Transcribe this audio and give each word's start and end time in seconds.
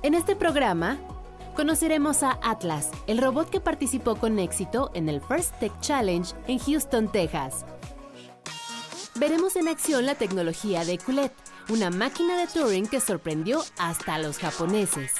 En 0.00 0.14
este 0.14 0.36
programa 0.36 0.96
conoceremos 1.56 2.22
a 2.22 2.38
Atlas, 2.40 2.90
el 3.08 3.18
robot 3.18 3.50
que 3.50 3.60
participó 3.60 4.14
con 4.14 4.38
éxito 4.38 4.92
en 4.94 5.08
el 5.08 5.20
First 5.20 5.58
Tech 5.58 5.72
Challenge 5.80 6.32
en 6.46 6.60
Houston, 6.60 7.10
Texas. 7.10 7.66
Veremos 9.16 9.56
en 9.56 9.66
acción 9.66 10.06
la 10.06 10.14
tecnología 10.14 10.84
de 10.84 10.98
Culet, 10.98 11.32
una 11.68 11.90
máquina 11.90 12.38
de 12.38 12.46
Turing 12.46 12.86
que 12.86 13.00
sorprendió 13.00 13.64
hasta 13.76 14.14
a 14.14 14.18
los 14.20 14.38
japoneses. 14.38 15.14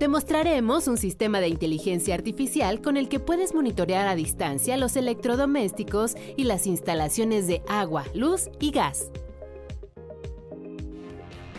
Demostraremos 0.00 0.88
un 0.88 0.98
sistema 0.98 1.38
de 1.38 1.46
inteligencia 1.46 2.16
artificial 2.16 2.82
con 2.82 2.96
el 2.96 3.08
que 3.08 3.20
puedes 3.20 3.54
monitorear 3.54 4.08
a 4.08 4.16
distancia 4.16 4.76
los 4.76 4.96
electrodomésticos 4.96 6.16
y 6.36 6.42
las 6.42 6.66
instalaciones 6.66 7.46
de 7.46 7.62
agua, 7.68 8.04
luz 8.14 8.50
y 8.58 8.72
gas. 8.72 9.12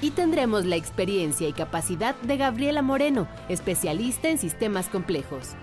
Y 0.05 0.11
tendremos 0.11 0.65
la 0.65 0.75
experiencia 0.75 1.49
y 1.49 1.51
capacidad 1.51 2.13
de 2.21 2.37
Gabriela 2.37 2.83
Moreno, 2.83 3.27
especialista 3.49 4.29
en 4.29 4.37
sistemas 4.37 4.87
complejos. 4.87 5.55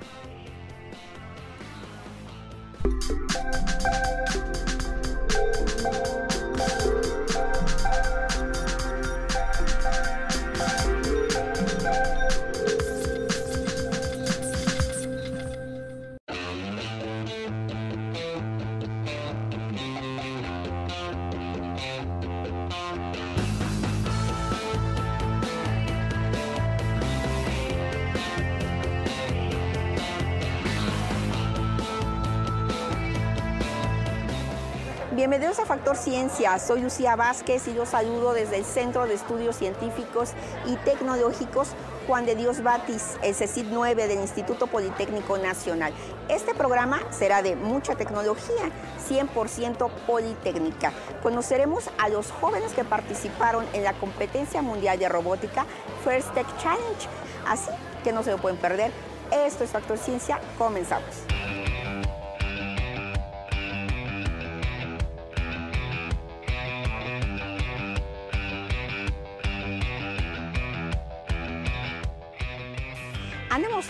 Bienvenidos 35.52 35.70
a 35.70 35.76
Factor 35.76 35.96
Ciencia, 35.98 36.58
soy 36.58 36.80
Lucía 36.80 37.14
Vázquez 37.14 37.68
y 37.68 37.74
los 37.74 37.90
saludo 37.90 38.32
desde 38.32 38.56
el 38.56 38.64
Centro 38.64 39.06
de 39.06 39.12
Estudios 39.12 39.54
Científicos 39.54 40.30
y 40.64 40.76
Tecnológicos 40.76 41.68
Juan 42.06 42.24
de 42.24 42.36
Dios 42.36 42.62
Batis, 42.62 43.18
el 43.22 43.34
CECIT 43.34 43.66
9 43.70 44.08
del 44.08 44.20
Instituto 44.20 44.66
Politécnico 44.66 45.36
Nacional. 45.36 45.92
Este 46.30 46.54
programa 46.54 47.00
será 47.10 47.42
de 47.42 47.54
mucha 47.54 47.96
tecnología, 47.96 48.70
100% 49.10 49.90
politécnica. 50.06 50.90
Conoceremos 51.22 51.90
a 51.98 52.08
los 52.08 52.30
jóvenes 52.30 52.72
que 52.72 52.84
participaron 52.84 53.66
en 53.74 53.84
la 53.84 53.92
competencia 53.92 54.62
mundial 54.62 54.98
de 54.98 55.10
robótica 55.10 55.66
First 56.02 56.32
Tech 56.32 56.46
Challenge, 56.62 57.08
así 57.46 57.68
que 58.02 58.12
no 58.14 58.22
se 58.22 58.30
lo 58.30 58.38
pueden 58.38 58.56
perder. 58.56 58.90
Esto 59.30 59.64
es 59.64 59.70
Factor 59.70 59.98
Ciencia, 59.98 60.40
comenzamos. 60.56 61.26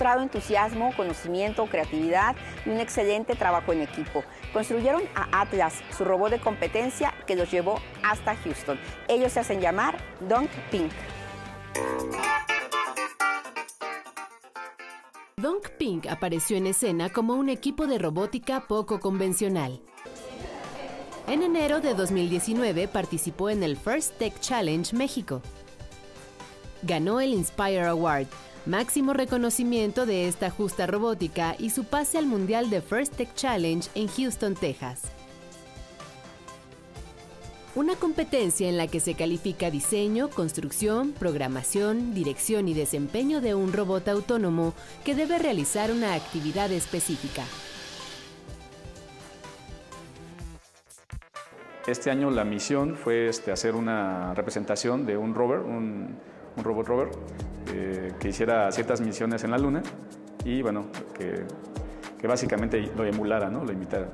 Entusiasmo, 0.00 0.92
conocimiento, 0.96 1.66
creatividad 1.66 2.34
y 2.66 2.70
un 2.70 2.80
excelente 2.80 3.34
trabajo 3.34 3.72
en 3.72 3.82
equipo. 3.82 4.24
Construyeron 4.52 5.02
a 5.14 5.42
Atlas, 5.42 5.82
su 5.96 6.04
robot 6.04 6.30
de 6.30 6.40
competencia 6.40 7.14
que 7.26 7.36
los 7.36 7.50
llevó 7.50 7.80
hasta 8.02 8.34
Houston. 8.36 8.78
Ellos 9.08 9.32
se 9.32 9.40
hacen 9.40 9.60
llamar 9.60 9.96
Dunk 10.20 10.50
Pink. 10.70 10.92
Dunk 15.36 15.70
Pink 15.78 16.06
apareció 16.08 16.56
en 16.56 16.66
escena 16.66 17.10
como 17.10 17.34
un 17.34 17.48
equipo 17.48 17.86
de 17.86 17.98
robótica 17.98 18.66
poco 18.66 19.00
convencional. 19.00 19.80
En 21.28 21.42
enero 21.42 21.80
de 21.80 21.94
2019 21.94 22.88
participó 22.88 23.50
en 23.50 23.62
el 23.62 23.76
First 23.76 24.18
Tech 24.18 24.38
Challenge 24.40 24.94
México. 24.96 25.42
Ganó 26.82 27.20
el 27.20 27.32
Inspire 27.32 27.86
Award, 27.86 28.26
máximo 28.66 29.12
reconocimiento 29.12 30.06
de 30.06 30.28
esta 30.28 30.50
justa 30.50 30.86
robótica 30.86 31.56
y 31.58 31.70
su 31.70 31.84
pase 31.84 32.18
al 32.18 32.26
Mundial 32.26 32.70
de 32.70 32.80
First 32.80 33.16
Tech 33.16 33.34
Challenge 33.34 33.88
en 33.94 34.08
Houston, 34.08 34.54
Texas. 34.54 35.02
Una 37.74 37.94
competencia 37.94 38.68
en 38.68 38.76
la 38.76 38.86
que 38.86 39.00
se 39.00 39.14
califica 39.14 39.70
diseño, 39.70 40.28
construcción, 40.28 41.12
programación, 41.12 42.12
dirección 42.12 42.68
y 42.68 42.74
desempeño 42.74 43.40
de 43.40 43.54
un 43.54 43.72
robot 43.72 44.08
autónomo 44.08 44.74
que 45.04 45.14
debe 45.14 45.38
realizar 45.38 45.90
una 45.90 46.14
actividad 46.14 46.70
específica. 46.70 47.44
Este 51.86 52.10
año 52.10 52.30
la 52.30 52.44
misión 52.44 52.94
fue 52.94 53.28
este, 53.28 53.50
hacer 53.50 53.74
una 53.74 54.34
representación 54.34 55.04
de 55.04 55.16
un 55.16 55.34
rover, 55.34 55.60
un, 55.60 56.18
un 56.56 56.64
robot 56.64 56.86
rover, 56.86 57.10
eh, 57.68 58.12
que 58.18 58.28
hiciera 58.28 58.70
ciertas 58.72 59.00
misiones 59.00 59.44
en 59.44 59.50
la 59.50 59.58
Luna 59.58 59.82
y 60.44 60.62
bueno, 60.62 60.86
que, 61.14 61.44
que 62.18 62.26
básicamente 62.26 62.80
lo 62.96 63.04
emulara, 63.04 63.50
¿no? 63.50 63.64
lo 63.64 63.72
imitara. 63.72 64.08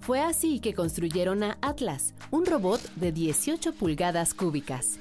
Fue 0.00 0.20
así 0.20 0.60
que 0.60 0.74
construyeron 0.74 1.42
a 1.42 1.56
Atlas, 1.62 2.12
un 2.30 2.44
robot 2.44 2.80
de 2.96 3.10
18 3.10 3.72
pulgadas 3.72 4.34
cúbicas. 4.34 4.98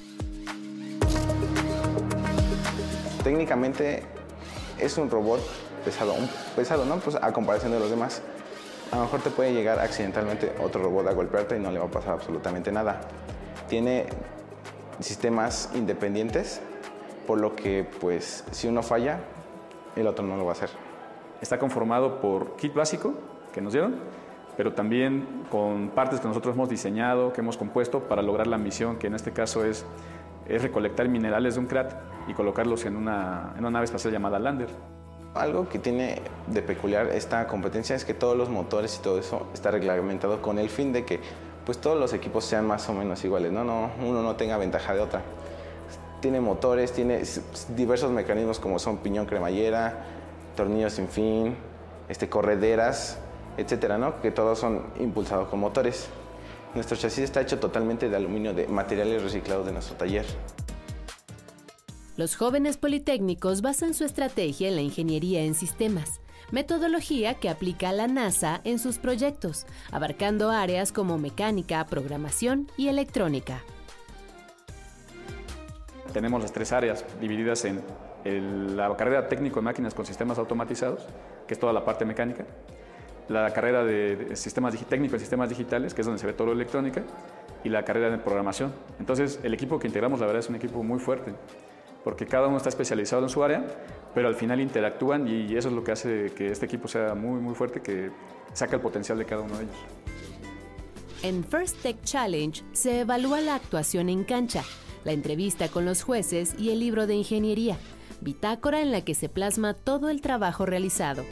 Técnicamente 3.21 4.03
es 4.79 4.97
un 4.97 5.09
robot 5.09 5.41
pesado, 5.83 6.13
un 6.13 6.29
pesado, 6.55 6.85
¿no? 6.85 6.97
Pues 6.97 7.15
a 7.15 7.33
comparación 7.33 7.71
de 7.73 7.79
los 7.79 7.89
demás. 7.89 8.21
A 8.91 8.97
lo 8.97 9.01
mejor 9.03 9.21
te 9.21 9.29
puede 9.29 9.53
llegar 9.53 9.79
accidentalmente 9.79 10.53
otro 10.63 10.81
robot 10.81 11.07
a 11.07 11.13
golpearte 11.13 11.57
y 11.57 11.59
no 11.59 11.71
le 11.71 11.79
va 11.79 11.85
a 11.85 11.91
pasar 11.91 12.13
absolutamente 12.13 12.71
nada. 12.71 13.01
Tiene 13.67 14.05
sistemas 14.99 15.69
independientes, 15.73 16.61
por 17.25 17.39
lo 17.39 17.55
que 17.55 17.87
pues 17.99 18.43
si 18.51 18.67
uno 18.67 18.83
falla, 18.83 19.19
el 19.95 20.07
otro 20.07 20.25
no 20.25 20.37
lo 20.37 20.45
va 20.45 20.51
a 20.51 20.53
hacer. 20.53 20.69
Está 21.41 21.59
conformado 21.59 22.21
por 22.21 22.55
kit 22.55 22.73
básico 22.73 23.13
que 23.53 23.61
nos 23.61 23.73
dieron, 23.73 23.95
pero 24.57 24.73
también 24.73 25.45
con 25.49 25.89
partes 25.89 26.19
que 26.19 26.27
nosotros 26.27 26.55
hemos 26.55 26.69
diseñado, 26.69 27.33
que 27.33 27.41
hemos 27.41 27.57
compuesto 27.57 28.01
para 28.01 28.21
lograr 28.21 28.47
la 28.47 28.57
misión, 28.57 28.97
que 28.97 29.07
en 29.07 29.15
este 29.15 29.31
caso 29.31 29.65
es, 29.65 29.85
es 30.47 30.61
recolectar 30.61 31.07
minerales 31.09 31.55
de 31.55 31.59
un 31.59 31.67
crat 31.67 31.93
y 32.27 32.33
colocarlos 32.33 32.85
en 32.85 32.95
una, 32.95 33.51
en 33.53 33.59
una 33.59 33.71
nave 33.71 33.85
espacial 33.85 34.13
llamada 34.13 34.39
Lander. 34.39 34.69
Algo 35.33 35.67
que 35.67 35.79
tiene 35.79 36.21
de 36.47 36.61
peculiar 36.61 37.07
esta 37.07 37.47
competencia 37.47 37.95
es 37.95 38.05
que 38.05 38.13
todos 38.13 38.37
los 38.37 38.49
motores 38.49 38.97
y 38.99 39.01
todo 39.01 39.17
eso 39.17 39.47
está 39.53 39.71
reglamentado 39.71 40.41
con 40.41 40.59
el 40.59 40.69
fin 40.69 40.93
de 40.93 41.05
que 41.05 41.19
pues 41.65 41.79
todos 41.79 41.99
los 41.99 42.13
equipos 42.13 42.45
sean 42.45 42.67
más 42.67 42.87
o 42.89 42.93
menos 42.93 43.23
iguales, 43.23 43.51
¿no? 43.51 43.63
no 43.63 43.89
uno 44.01 44.21
no 44.21 44.35
tenga 44.35 44.57
ventaja 44.57 44.93
de 44.93 45.01
otra. 45.01 45.23
Tiene 46.23 46.39
motores, 46.39 46.93
tiene 46.93 47.21
diversos 47.75 48.09
mecanismos 48.09 48.57
como 48.57 48.79
son 48.79 48.99
piñón 48.99 49.25
cremallera, 49.25 50.05
tornillos 50.55 50.93
sin 50.93 51.09
fin, 51.09 51.57
este, 52.07 52.29
correderas, 52.29 53.17
etcétera, 53.57 53.97
¿no? 53.97 54.21
Que 54.21 54.31
todos 54.31 54.57
son 54.57 54.85
impulsados 55.01 55.49
con 55.49 55.59
motores. 55.59 56.07
Nuestro 56.75 56.95
chasis 56.95 57.25
está 57.25 57.41
hecho 57.41 57.59
totalmente 57.59 58.07
de 58.07 58.15
aluminio, 58.15 58.53
de 58.53 58.67
materiales 58.67 59.21
reciclados 59.21 59.65
de 59.65 59.73
nuestro 59.73 59.97
taller. 59.97 60.25
Los 62.15 62.37
jóvenes 62.37 62.77
politécnicos 62.77 63.61
basan 63.61 63.93
su 63.93 64.05
estrategia 64.05 64.69
en 64.69 64.75
la 64.75 64.81
ingeniería 64.81 65.43
en 65.43 65.55
sistemas, 65.55 66.21
metodología 66.51 67.33
que 67.33 67.49
aplica 67.49 67.91
la 67.91 68.07
NASA 68.07 68.61
en 68.63 68.79
sus 68.79 68.97
proyectos, 68.97 69.65
abarcando 69.91 70.51
áreas 70.51 70.93
como 70.93 71.17
mecánica, 71.17 71.85
programación 71.85 72.71
y 72.77 72.87
electrónica. 72.87 73.61
Tenemos 76.13 76.41
las 76.41 76.53
tres 76.53 76.71
áreas 76.71 77.03
divididas 77.19 77.65
en 77.65 77.81
el- 78.23 78.77
la 78.77 78.95
carrera 78.95 79.27
técnico 79.27 79.59
en 79.59 79.65
máquinas 79.65 79.93
con 79.93 80.05
sistemas 80.05 80.37
automatizados, 80.37 81.05
que 81.47 81.53
es 81.55 81.59
toda 81.59 81.73
la 81.73 81.83
parte 81.83 82.05
mecánica, 82.05 82.45
la 83.29 83.51
carrera 83.51 83.83
de, 83.83 84.15
de 84.15 84.35
sistemas 84.35 84.75
técnico 84.85 85.15
en 85.15 85.19
sistemas 85.19 85.49
digitales, 85.49 85.93
que 85.93 86.01
es 86.01 86.07
donde 86.07 86.19
se 86.19 86.27
ve 86.27 86.33
todo 86.33 86.47
lo 86.47 86.53
electrónica, 86.53 87.03
y 87.63 87.69
la 87.69 87.83
carrera 87.83 88.09
de 88.09 88.17
programación. 88.17 88.73
Entonces, 88.99 89.39
el 89.43 89.53
equipo 89.53 89.79
que 89.79 89.87
integramos, 89.87 90.19
la 90.19 90.25
verdad, 90.25 90.41
es 90.41 90.49
un 90.49 90.55
equipo 90.55 90.83
muy 90.83 90.99
fuerte, 90.99 91.33
porque 92.03 92.25
cada 92.25 92.47
uno 92.47 92.57
está 92.57 92.67
especializado 92.69 93.23
en 93.23 93.29
su 93.29 93.41
área, 93.43 93.63
pero 94.13 94.27
al 94.27 94.35
final 94.35 94.59
interactúan 94.59 95.27
y 95.27 95.55
eso 95.55 95.69
es 95.69 95.73
lo 95.73 95.83
que 95.83 95.93
hace 95.93 96.33
que 96.35 96.51
este 96.51 96.65
equipo 96.65 96.87
sea 96.89 97.15
muy, 97.15 97.39
muy 97.39 97.55
fuerte, 97.55 97.81
que 97.81 98.11
saca 98.51 98.75
el 98.75 98.81
potencial 98.81 99.17
de 99.17 99.25
cada 99.25 99.41
uno 99.41 99.57
de 99.57 99.63
ellos. 99.63 99.75
En 101.23 101.45
First 101.45 101.81
Tech 101.81 101.95
Challenge 102.03 102.61
se 102.73 102.99
evalúa 102.99 103.39
la 103.39 103.55
actuación 103.55 104.09
en 104.09 104.25
cancha, 104.25 104.63
la 105.03 105.11
entrevista 105.11 105.67
con 105.67 105.85
los 105.85 106.03
jueces 106.03 106.55
y 106.57 106.71
el 106.71 106.79
libro 106.79 107.07
de 107.07 107.15
ingeniería, 107.15 107.77
bitácora 108.21 108.81
en 108.81 108.91
la 108.91 109.01
que 109.01 109.15
se 109.15 109.29
plasma 109.29 109.73
todo 109.73 110.09
el 110.09 110.21
trabajo 110.21 110.65
realizado. 110.65 111.23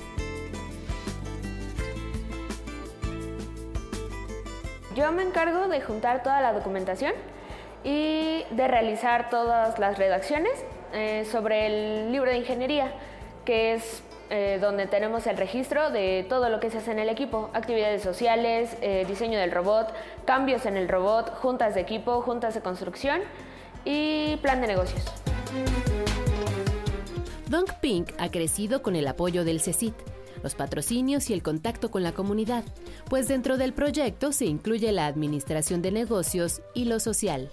Yo 4.95 5.12
me 5.13 5.23
encargo 5.23 5.68
de 5.69 5.81
juntar 5.81 6.21
toda 6.21 6.41
la 6.41 6.51
documentación 6.51 7.13
y 7.83 8.44
de 8.51 8.68
realizar 8.68 9.29
todas 9.29 9.79
las 9.79 9.97
redacciones 9.97 10.51
eh, 10.94 11.25
sobre 11.31 11.68
el 11.68 12.12
libro 12.12 12.29
de 12.29 12.38
ingeniería, 12.38 12.91
que 13.45 13.73
es 13.73 14.03
eh, 14.29 14.59
donde 14.62 14.88
tenemos 14.88 15.27
el 15.27 15.38
registro 15.38 15.89
de 15.89 16.25
todo 16.27 16.50
lo 16.50 16.59
que 16.59 16.69
se 16.69 16.79
hace 16.79 16.91
en 16.91 17.00
el 17.00 17.09
equipo, 17.09 17.50
actividades 17.53 18.01
sociales, 18.01 18.77
eh, 18.81 19.06
diseño 19.07 19.39
del 19.39 19.51
robot, 19.51 19.94
cambios 20.25 20.65
en 20.65 20.75
el 20.75 20.89
robot, 20.89 21.33
juntas 21.35 21.73
de 21.75 21.81
equipo, 21.81 22.21
juntas 22.21 22.53
de 22.53 22.62
construcción 22.62 23.21
y 23.86 24.36
plan 24.38 24.62
de 24.62 24.68
negocios. 24.68 25.04
Dunk 27.48 27.74
Pink 27.81 28.12
ha 28.18 28.31
crecido 28.31 28.81
con 28.81 28.95
el 28.95 29.07
apoyo 29.07 29.44
del 29.44 29.60
CECIT, 29.60 29.95
los 30.42 30.56
patrocinios 30.56 31.30
y 31.30 31.33
el 31.33 31.44
contacto 31.44 31.92
con 31.92 32.04
la 32.04 32.13
comunidad, 32.13 32.63
pues 33.10 33.28
dentro 33.28 33.57
del 33.57 33.74
proyecto 33.74 34.31
se 34.31 34.45
incluye 34.45 34.92
la 34.92 35.07
administración 35.07 35.81
de 35.81 35.92
negocios 35.92 36.62
y 36.74 36.86
lo 36.86 37.00
social. 37.00 37.51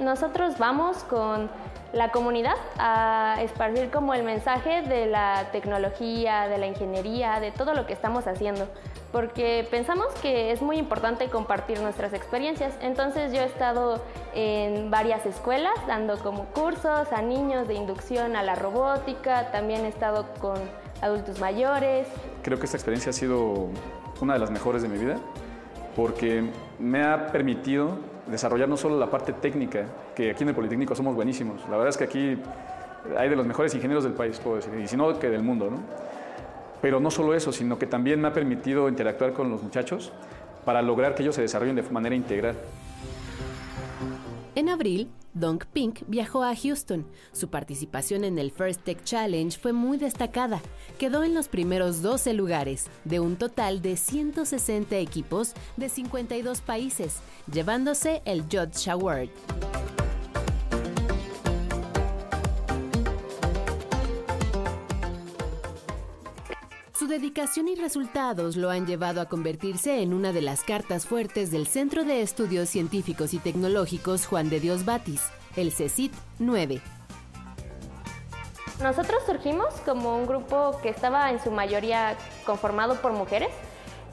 Nosotros 0.00 0.56
vamos 0.58 0.98
con 1.04 1.50
la 1.92 2.10
comunidad 2.10 2.54
a 2.78 3.36
esparcir 3.42 3.90
como 3.90 4.14
el 4.14 4.22
mensaje 4.22 4.82
de 4.82 5.06
la 5.06 5.50
tecnología, 5.52 6.48
de 6.48 6.58
la 6.58 6.66
ingeniería, 6.66 7.40
de 7.40 7.50
todo 7.50 7.74
lo 7.74 7.86
que 7.86 7.92
estamos 7.92 8.26
haciendo, 8.26 8.68
porque 9.12 9.66
pensamos 9.70 10.06
que 10.22 10.52
es 10.52 10.62
muy 10.62 10.76
importante 10.76 11.28
compartir 11.28 11.80
nuestras 11.80 12.12
experiencias. 12.12 12.74
Entonces 12.80 13.32
yo 13.32 13.40
he 13.40 13.44
estado 13.44 14.02
en 14.34 14.90
varias 14.90 15.26
escuelas 15.26 15.74
dando 15.86 16.18
como 16.18 16.44
cursos 16.46 17.12
a 17.12 17.22
niños 17.22 17.66
de 17.66 17.74
inducción 17.74 18.36
a 18.36 18.42
la 18.42 18.54
robótica, 18.54 19.50
también 19.50 19.84
he 19.84 19.88
estado 19.88 20.26
con 20.40 20.58
adultos 21.00 21.40
mayores. 21.40 22.06
Creo 22.42 22.58
que 22.58 22.66
esta 22.66 22.76
experiencia 22.76 23.10
ha 23.10 23.12
sido 23.12 23.68
una 24.20 24.34
de 24.34 24.38
las 24.38 24.50
mejores 24.50 24.82
de 24.82 24.88
mi 24.88 24.98
vida 24.98 25.16
porque 25.96 26.48
me 26.78 27.02
ha 27.02 27.26
permitido 27.28 27.98
desarrollar 28.26 28.68
no 28.68 28.76
solo 28.76 28.98
la 28.98 29.10
parte 29.10 29.32
técnica, 29.32 29.86
que 30.14 30.30
aquí 30.30 30.44
en 30.44 30.50
el 30.50 30.54
Politécnico 30.54 30.94
somos 30.94 31.16
buenísimos. 31.16 31.62
La 31.68 31.76
verdad 31.76 31.88
es 31.88 31.96
que 31.96 32.04
aquí 32.04 32.38
hay 33.18 33.28
de 33.28 33.36
los 33.36 33.46
mejores 33.46 33.74
ingenieros 33.74 34.04
del 34.04 34.12
país, 34.12 34.38
puedo 34.38 34.56
decir, 34.56 34.72
y 34.78 34.86
si 34.86 34.96
no, 34.96 35.18
que 35.18 35.28
del 35.28 35.42
mundo, 35.42 35.68
¿no? 35.70 35.78
Pero 36.82 37.00
no 37.00 37.10
solo 37.10 37.34
eso, 37.34 37.52
sino 37.52 37.78
que 37.78 37.86
también 37.86 38.20
me 38.20 38.28
ha 38.28 38.32
permitido 38.32 38.88
interactuar 38.88 39.32
con 39.32 39.50
los 39.50 39.62
muchachos 39.62 40.12
para 40.64 40.82
lograr 40.82 41.14
que 41.14 41.22
ellos 41.22 41.34
se 41.34 41.42
desarrollen 41.42 41.76
de 41.76 41.82
manera 41.82 42.14
integral. 42.14 42.56
En 44.54 44.68
abril, 44.68 45.10
Dunk 45.32 45.64
Pink 45.66 46.00
viajó 46.08 46.42
a 46.42 46.54
Houston. 46.56 47.06
Su 47.32 47.50
participación 47.50 48.24
en 48.24 48.38
el 48.38 48.50
First 48.50 48.82
Tech 48.82 49.02
Challenge 49.04 49.56
fue 49.56 49.72
muy 49.72 49.96
destacada. 49.96 50.60
Quedó 50.98 51.22
en 51.22 51.34
los 51.34 51.48
primeros 51.48 52.02
12 52.02 52.34
lugares, 52.34 52.86
de 53.04 53.20
un 53.20 53.36
total 53.36 53.80
de 53.80 53.96
160 53.96 54.96
equipos 54.96 55.54
de 55.76 55.88
52 55.88 56.60
países, 56.62 57.20
llevándose 57.52 58.22
el 58.24 58.42
Judge 58.42 58.90
Award. 58.90 59.28
Dedicación 67.10 67.68
y 67.68 67.74
resultados 67.74 68.56
lo 68.56 68.70
han 68.70 68.86
llevado 68.86 69.20
a 69.20 69.26
convertirse 69.26 70.00
en 70.00 70.14
una 70.14 70.32
de 70.32 70.40
las 70.40 70.62
cartas 70.62 71.06
fuertes 71.06 71.50
del 71.50 71.66
Centro 71.66 72.04
de 72.04 72.22
Estudios 72.22 72.68
Científicos 72.70 73.34
y 73.34 73.38
Tecnológicos 73.38 74.26
Juan 74.26 74.48
de 74.48 74.60
Dios 74.60 74.84
Batis, 74.84 75.20
el 75.56 75.72
CECIT 75.72 76.12
9. 76.38 76.80
Nosotros 78.80 79.22
surgimos 79.26 79.74
como 79.84 80.16
un 80.16 80.26
grupo 80.26 80.78
que 80.82 80.88
estaba 80.88 81.30
en 81.30 81.42
su 81.42 81.50
mayoría 81.50 82.16
conformado 82.46 82.94
por 83.02 83.12
mujeres. 83.12 83.50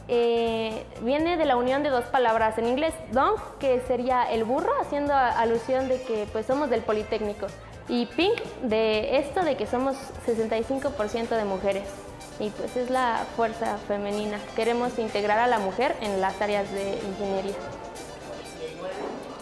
Eh, 0.07 0.83
viene 1.03 1.37
de 1.37 1.45
la 1.45 1.55
unión 1.55 1.83
de 1.83 1.89
dos 1.89 2.05
palabras 2.05 2.57
en 2.57 2.65
inglés, 2.65 2.95
dong, 3.11 3.37
que 3.59 3.79
sería 3.81 4.23
el 4.23 4.43
burro, 4.43 4.71
haciendo 4.81 5.13
alusión 5.13 5.87
de 5.87 6.01
que 6.01 6.27
pues 6.31 6.47
somos 6.47 6.69
del 6.69 6.81
Politécnico, 6.81 7.45
y 7.87 8.07
pink, 8.07 8.41
de 8.63 9.19
esto 9.19 9.43
de 9.43 9.55
que 9.55 9.67
somos 9.67 9.95
65% 10.25 11.29
de 11.29 11.45
mujeres 11.45 12.06
y 12.39 12.49
pues 12.51 12.75
es 12.77 12.89
la 12.89 13.25
fuerza 13.35 13.77
femenina. 13.87 14.39
Queremos 14.55 14.97
integrar 14.99 15.39
a 15.39 15.47
la 15.47 15.59
mujer 15.59 15.95
en 16.01 16.21
las 16.21 16.39
áreas 16.41 16.71
de 16.71 16.99
ingeniería. 17.07 17.55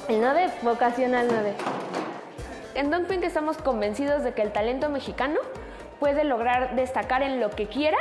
El 0.08 0.22
NODE, 0.22 0.50
vocacional 0.62 1.28
NODE. 1.28 1.56
En 2.76 2.92
Don 2.92 3.06
Pink 3.06 3.24
estamos 3.24 3.58
convencidos 3.58 4.24
de 4.24 4.34
que 4.34 4.42
el 4.42 4.52
talento 4.52 4.90
mexicano 4.90 5.40
puede 6.00 6.24
lograr 6.24 6.76
destacar 6.76 7.24
en 7.24 7.40
lo 7.40 7.50
que 7.50 7.68
quiera 7.68 7.98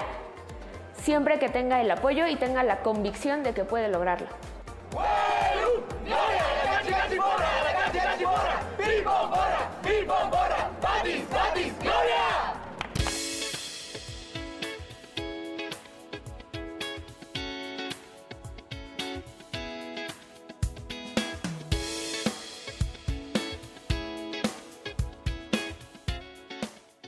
siempre 1.04 1.38
que 1.38 1.48
tenga 1.48 1.80
el 1.80 1.90
apoyo 1.90 2.26
y 2.26 2.36
tenga 2.36 2.62
la 2.62 2.78
convicción 2.78 3.42
de 3.42 3.52
que 3.52 3.64
puede 3.64 3.88
lograrlo. 3.88 4.26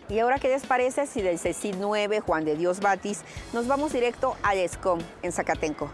Y 0.08 0.20
ahora, 0.20 0.38
¿qué 0.38 0.48
les 0.48 0.64
parece 0.64 1.06
si 1.06 1.20
del 1.20 1.38
CECID 1.38 1.76
9, 1.80 2.20
Juan 2.20 2.44
de 2.44 2.56
Dios 2.56 2.80
Batis, 2.80 3.22
nos 3.52 3.66
vamos 3.66 3.92
directo 3.92 4.36
al 4.42 4.58
ESCOM 4.58 5.00
en 5.22 5.32
Zacatenco? 5.32 5.90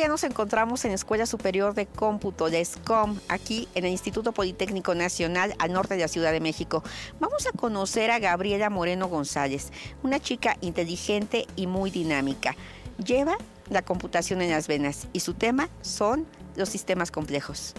Ya 0.00 0.08
nos 0.08 0.24
encontramos 0.24 0.86
en 0.86 0.92
Escuela 0.92 1.26
Superior 1.26 1.74
de 1.74 1.84
Cómputo, 1.84 2.48
de 2.48 2.64
SCOM, 2.64 3.18
aquí 3.28 3.68
en 3.74 3.84
el 3.84 3.90
Instituto 3.90 4.32
Politécnico 4.32 4.94
Nacional 4.94 5.54
al 5.58 5.74
norte 5.74 5.94
de 5.94 6.00
la 6.00 6.08
Ciudad 6.08 6.32
de 6.32 6.40
México. 6.40 6.82
Vamos 7.20 7.46
a 7.46 7.52
conocer 7.52 8.10
a 8.10 8.18
Gabriela 8.18 8.70
Moreno 8.70 9.08
González, 9.08 9.70
una 10.02 10.18
chica 10.18 10.56
inteligente 10.62 11.46
y 11.54 11.66
muy 11.66 11.90
dinámica. 11.90 12.56
Lleva 13.04 13.36
la 13.68 13.82
computación 13.82 14.40
en 14.40 14.50
las 14.50 14.68
venas 14.68 15.06
y 15.12 15.20
su 15.20 15.34
tema 15.34 15.68
son 15.82 16.26
los 16.56 16.70
sistemas 16.70 17.10
complejos. 17.10 17.74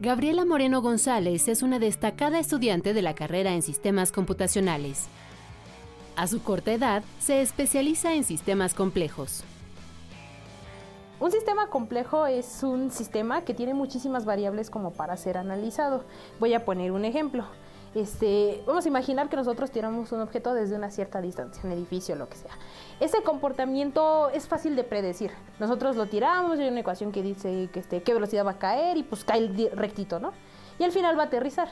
Gabriela 0.00 0.44
Moreno 0.44 0.80
González 0.80 1.48
es 1.48 1.62
una 1.62 1.78
destacada 1.78 2.38
estudiante 2.38 2.92
de 2.94 3.02
la 3.02 3.14
carrera 3.14 3.54
en 3.54 3.62
sistemas 3.62 4.12
computacionales. 4.12 5.08
A 6.16 6.28
su 6.28 6.42
corta 6.44 6.72
edad, 6.72 7.02
se 7.18 7.42
especializa 7.42 8.14
en 8.14 8.22
sistemas 8.22 8.72
complejos. 8.72 9.42
Un 11.18 11.32
sistema 11.32 11.66
complejo 11.68 12.26
es 12.26 12.62
un 12.62 12.92
sistema 12.92 13.42
que 13.42 13.52
tiene 13.52 13.74
muchísimas 13.74 14.24
variables 14.24 14.70
como 14.70 14.92
para 14.92 15.16
ser 15.16 15.38
analizado. 15.38 16.04
Voy 16.38 16.54
a 16.54 16.64
poner 16.64 16.92
un 16.92 17.04
ejemplo. 17.04 17.44
Este, 17.96 18.62
vamos 18.64 18.84
a 18.84 18.88
imaginar 18.88 19.28
que 19.28 19.36
nosotros 19.36 19.72
tiramos 19.72 20.12
un 20.12 20.20
objeto 20.20 20.54
desde 20.54 20.76
una 20.76 20.90
cierta 20.90 21.20
distancia, 21.20 21.62
un 21.64 21.72
edificio, 21.72 22.14
lo 22.14 22.28
que 22.28 22.36
sea. 22.36 22.52
Ese 23.00 23.22
comportamiento 23.22 24.30
es 24.30 24.46
fácil 24.46 24.76
de 24.76 24.84
predecir. 24.84 25.32
Nosotros 25.58 25.96
lo 25.96 26.06
tiramos, 26.06 26.60
hay 26.60 26.68
una 26.68 26.80
ecuación 26.80 27.10
que 27.10 27.22
dice 27.22 27.68
que 27.72 27.80
este, 27.80 28.02
qué 28.02 28.14
velocidad 28.14 28.46
va 28.46 28.52
a 28.52 28.58
caer 28.58 28.96
y 28.98 29.02
pues 29.02 29.24
cae 29.24 29.48
rectito, 29.74 30.20
¿no? 30.20 30.32
Y 30.78 30.84
al 30.84 30.92
final 30.92 31.18
va 31.18 31.24
a 31.24 31.26
aterrizar. 31.26 31.68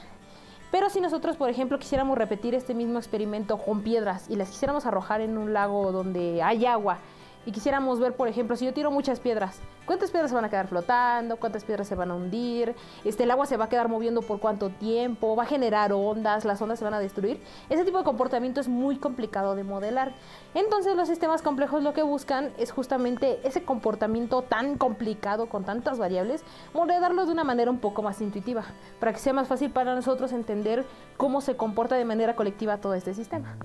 Pero 0.72 0.88
si 0.88 1.02
nosotros, 1.02 1.36
por 1.36 1.50
ejemplo, 1.50 1.78
quisiéramos 1.78 2.16
repetir 2.16 2.54
este 2.54 2.72
mismo 2.72 2.98
experimento 2.98 3.58
con 3.58 3.82
piedras 3.82 4.30
y 4.30 4.36
las 4.36 4.48
quisiéramos 4.48 4.86
arrojar 4.86 5.20
en 5.20 5.36
un 5.36 5.52
lago 5.52 5.92
donde 5.92 6.42
hay 6.42 6.64
agua 6.64 6.98
y 7.44 7.52
quisiéramos 7.52 7.98
ver, 7.98 8.14
por 8.14 8.28
ejemplo, 8.28 8.56
si 8.56 8.64
yo 8.64 8.72
tiro 8.72 8.90
muchas 8.90 9.18
piedras, 9.18 9.60
¿cuántas 9.84 10.10
piedras 10.10 10.30
se 10.30 10.34
van 10.34 10.44
a 10.44 10.50
quedar 10.50 10.68
flotando? 10.68 11.36
¿Cuántas 11.36 11.64
piedras 11.64 11.88
se 11.88 11.94
van 11.94 12.10
a 12.10 12.14
hundir? 12.14 12.74
Este, 13.04 13.24
¿El 13.24 13.30
agua 13.32 13.46
se 13.46 13.56
va 13.56 13.64
a 13.64 13.68
quedar 13.68 13.88
moviendo 13.88 14.22
por 14.22 14.38
cuánto 14.38 14.70
tiempo? 14.70 15.34
¿Va 15.34 15.42
a 15.42 15.46
generar 15.46 15.92
ondas? 15.92 16.44
¿Las 16.44 16.62
ondas 16.62 16.78
se 16.78 16.84
van 16.84 16.94
a 16.94 17.00
destruir? 17.00 17.40
Ese 17.68 17.84
tipo 17.84 17.98
de 17.98 18.04
comportamiento 18.04 18.60
es 18.60 18.68
muy 18.68 18.96
complicado 18.96 19.56
de 19.56 19.64
modelar. 19.64 20.12
Entonces 20.54 20.94
los 20.94 21.08
sistemas 21.08 21.42
complejos 21.42 21.82
lo 21.82 21.92
que 21.92 22.02
buscan 22.02 22.52
es 22.58 22.70
justamente 22.70 23.40
ese 23.42 23.64
comportamiento 23.64 24.42
tan 24.42 24.78
complicado 24.78 25.46
con 25.46 25.64
tantas 25.64 25.98
variables, 25.98 26.44
modelarlo 26.74 27.26
de 27.26 27.32
una 27.32 27.44
manera 27.44 27.70
un 27.70 27.78
poco 27.78 28.02
más 28.02 28.20
intuitiva, 28.20 28.64
para 29.00 29.12
que 29.12 29.18
sea 29.18 29.32
más 29.32 29.48
fácil 29.48 29.70
para 29.70 29.94
nosotros 29.94 30.32
entender 30.32 30.84
cómo 31.16 31.40
se 31.40 31.56
comporta 31.56 31.96
de 31.96 32.04
manera 32.04 32.36
colectiva 32.36 32.78
todo 32.78 32.94
este 32.94 33.14
sistema 33.14 33.56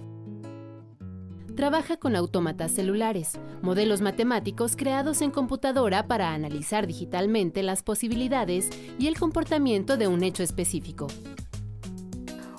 trabaja 1.57 1.97
con 1.97 2.15
autómatas 2.15 2.71
celulares, 2.71 3.33
modelos 3.63 3.99
matemáticos 3.99 4.75
creados 4.75 5.23
en 5.23 5.31
computadora 5.31 6.07
para 6.07 6.31
analizar 6.31 6.85
digitalmente 6.85 7.63
las 7.63 7.81
posibilidades 7.81 8.69
y 8.99 9.07
el 9.07 9.19
comportamiento 9.19 9.97
de 9.97 10.07
un 10.07 10.23
hecho 10.23 10.43
específico. 10.43 11.07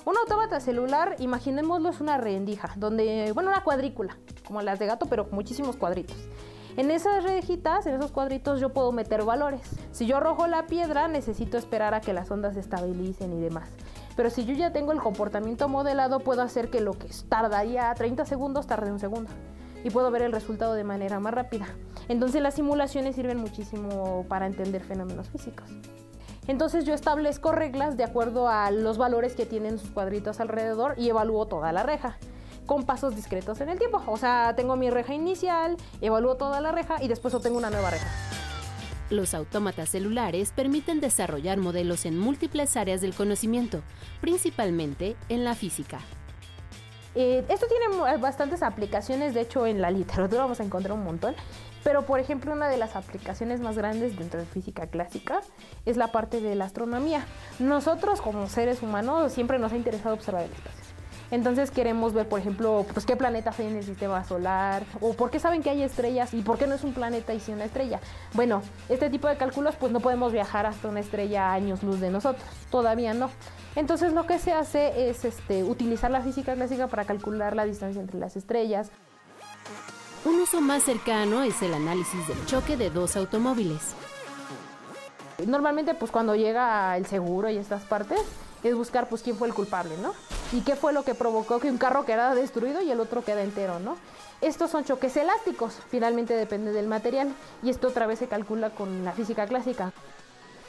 Un 0.05 0.17
autómata 0.17 0.59
celular, 0.59 1.15
imaginémoslo, 1.19 1.89
es 1.89 2.01
una 2.01 2.17
rendija, 2.17 2.73
donde, 2.75 3.31
bueno, 3.33 3.49
una 3.49 3.63
cuadrícula, 3.63 4.17
como 4.45 4.61
las 4.61 4.79
de 4.79 4.87
gato, 4.87 5.05
pero 5.05 5.29
con 5.29 5.35
muchísimos 5.35 5.77
cuadritos. 5.77 6.17
En 6.75 6.91
esas 6.91 7.23
rejitas, 7.23 7.85
en 7.85 7.95
esos 7.95 8.11
cuadritos, 8.11 8.59
yo 8.59 8.73
puedo 8.73 8.91
meter 8.91 9.23
valores. 9.23 9.61
Si 9.91 10.07
yo 10.07 10.17
arrojo 10.17 10.45
la 10.47 10.67
piedra, 10.67 11.07
necesito 11.07 11.57
esperar 11.57 11.93
a 11.93 12.01
que 12.01 12.11
las 12.11 12.29
ondas 12.31 12.55
se 12.55 12.59
estabilicen 12.59 13.31
y 13.31 13.39
demás. 13.39 13.69
Pero 14.19 14.29
si 14.29 14.43
yo 14.43 14.53
ya 14.53 14.73
tengo 14.73 14.91
el 14.91 14.99
comportamiento 14.99 15.69
modelado, 15.69 16.19
puedo 16.19 16.41
hacer 16.41 16.69
que 16.69 16.81
lo 16.81 16.91
que 16.91 17.07
tardaría 17.29 17.93
30 17.93 18.25
segundos 18.25 18.67
tarde 18.67 18.91
un 18.91 18.99
segundo. 18.99 19.31
Y 19.81 19.91
puedo 19.91 20.11
ver 20.11 20.23
el 20.23 20.33
resultado 20.33 20.73
de 20.73 20.83
manera 20.83 21.21
más 21.21 21.33
rápida. 21.33 21.67
Entonces 22.09 22.41
las 22.41 22.55
simulaciones 22.55 23.15
sirven 23.15 23.37
muchísimo 23.37 24.25
para 24.27 24.45
entender 24.45 24.83
fenómenos 24.83 25.29
físicos. 25.29 25.69
Entonces 26.47 26.83
yo 26.83 26.93
establezco 26.93 27.53
reglas 27.53 27.95
de 27.95 28.03
acuerdo 28.03 28.49
a 28.49 28.71
los 28.71 28.97
valores 28.97 29.35
que 29.35 29.45
tienen 29.45 29.79
sus 29.79 29.89
cuadritos 29.89 30.41
alrededor 30.41 30.95
y 30.97 31.07
evalúo 31.07 31.45
toda 31.45 31.71
la 31.71 31.83
reja 31.83 32.17
con 32.65 32.83
pasos 32.83 33.15
discretos 33.15 33.61
en 33.61 33.69
el 33.69 33.79
tiempo. 33.79 34.03
O 34.05 34.17
sea, 34.17 34.53
tengo 34.57 34.75
mi 34.75 34.89
reja 34.89 35.13
inicial, 35.13 35.77
evalúo 36.01 36.35
toda 36.35 36.59
la 36.59 36.73
reja 36.73 37.01
y 37.01 37.07
después 37.07 37.33
obtengo 37.33 37.57
una 37.57 37.69
nueva 37.69 37.89
reja. 37.89 38.09
Los 39.09 39.33
autómatas 39.33 39.89
celulares 39.89 40.51
permiten 40.55 41.01
desarrollar 41.01 41.57
modelos 41.57 42.05
en 42.05 42.17
múltiples 42.17 42.77
áreas 42.77 43.01
del 43.01 43.15
conocimiento, 43.15 43.81
principalmente 44.21 45.15
en 45.29 45.43
la 45.43 45.55
física. 45.55 45.99
Eh, 47.15 47.43
esto 47.49 47.65
tiene 47.67 48.17
bastantes 48.17 48.61
aplicaciones, 48.61 49.33
de 49.33 49.41
hecho 49.41 49.65
en 49.65 49.81
la 49.81 49.89
literatura 49.99 50.43
vamos 50.43 50.59
a 50.59 50.63
encontrar 50.63 50.93
un 50.93 51.03
montón, 51.03 51.35
pero 51.83 52.05
por 52.05 52.19
ejemplo 52.19 52.53
una 52.53 52.69
de 52.69 52.77
las 52.77 52.95
aplicaciones 52.95 53.61
más 53.61 53.77
grandes 53.77 54.15
dentro 54.15 54.39
de 54.39 54.45
física 54.45 54.87
clásica 54.87 55.41
es 55.85 55.97
la 55.97 56.11
parte 56.11 56.39
de 56.39 56.53
la 56.53 56.65
astronomía. 56.65 57.25
Nosotros 57.57 58.21
como 58.21 58.47
seres 58.47 58.83
humanos 58.83 59.33
siempre 59.33 59.57
nos 59.57 59.73
ha 59.73 59.77
interesado 59.77 60.13
observar 60.13 60.43
el 60.43 60.51
espacio. 60.51 60.78
Entonces 61.31 61.69
queremos 61.69 62.13
ver, 62.13 62.27
por 62.27 62.39
ejemplo, 62.39 62.85
pues 62.93 63.05
qué 63.05 63.15
planetas 63.15 63.59
hay 63.59 63.67
en 63.67 63.77
el 63.77 63.83
sistema 63.83 64.23
solar, 64.23 64.83
o 64.99 65.13
por 65.13 65.29
qué 65.29 65.39
saben 65.39 65.61
que 65.61 65.69
hay 65.69 65.83
estrellas 65.83 66.33
y 66.33 66.41
por 66.41 66.57
qué 66.57 66.65
no 66.65 66.75
es 66.75 66.83
un 66.83 66.93
planeta 66.93 67.33
y 67.33 67.39
sí 67.39 67.51
una 67.51 67.65
estrella. 67.65 67.99
Bueno, 68.33 68.63
este 68.89 69.09
tipo 69.09 69.27
de 69.27 69.37
cálculos 69.37 69.75
pues 69.75 69.91
no 69.91 69.99
podemos 69.99 70.31
viajar 70.31 70.65
hasta 70.65 70.87
una 70.87 71.01
estrella 71.01 71.49
a 71.49 71.53
años 71.53 71.83
luz 71.83 71.99
de 71.99 72.09
nosotros, 72.09 72.43
todavía 72.71 73.13
no. 73.13 73.29
Entonces 73.75 74.13
lo 74.13 74.25
que 74.25 74.39
se 74.39 74.53
hace 74.53 75.09
es 75.09 75.23
este, 75.23 75.63
utilizar 75.63 76.09
la 76.09 76.21
física 76.21 76.55
clásica 76.55 76.87
para 76.87 77.05
calcular 77.05 77.55
la 77.55 77.65
distancia 77.65 78.01
entre 78.01 78.17
las 78.19 78.35
estrellas. 78.35 78.89
Un 80.25 80.35
uso 80.41 80.59
más 80.61 80.83
cercano 80.83 81.43
es 81.43 81.61
el 81.61 81.73
análisis 81.73 82.27
del 82.27 82.45
choque 82.45 82.75
de 82.75 82.89
dos 82.89 83.15
automóviles. 83.15 83.93
Normalmente 85.45 85.93
pues 85.93 86.11
cuando 86.11 86.35
llega 86.35 86.97
el 86.97 87.05
seguro 87.05 87.49
y 87.49 87.57
estas 87.57 87.83
partes 87.83 88.19
es 88.63 88.75
buscar 88.75 89.07
pues 89.07 89.21
quién 89.21 89.37
fue 89.37 89.47
el 89.47 89.53
culpable, 89.53 89.95
¿no? 90.01 90.13
Y 90.51 90.61
qué 90.61 90.75
fue 90.75 90.93
lo 90.93 91.03
que 91.03 91.15
provocó 91.15 91.59
que 91.59 91.69
un 91.69 91.77
carro 91.77 92.05
quedara 92.05 92.33
destruido 92.33 92.81
y 92.81 92.89
el 92.89 92.99
otro 92.99 93.23
queda 93.23 93.43
entero, 93.43 93.79
¿no? 93.79 93.97
Estos 94.41 94.71
son 94.71 94.85
choques 94.85 95.15
elásticos, 95.17 95.77
finalmente 95.89 96.33
depende 96.33 96.71
del 96.71 96.87
material 96.87 97.33
y 97.61 97.69
esto 97.69 97.89
otra 97.89 98.07
vez 98.07 98.19
se 98.19 98.27
calcula 98.27 98.69
con 98.71 99.03
la 99.03 99.11
física 99.11 99.47
clásica. 99.47 99.93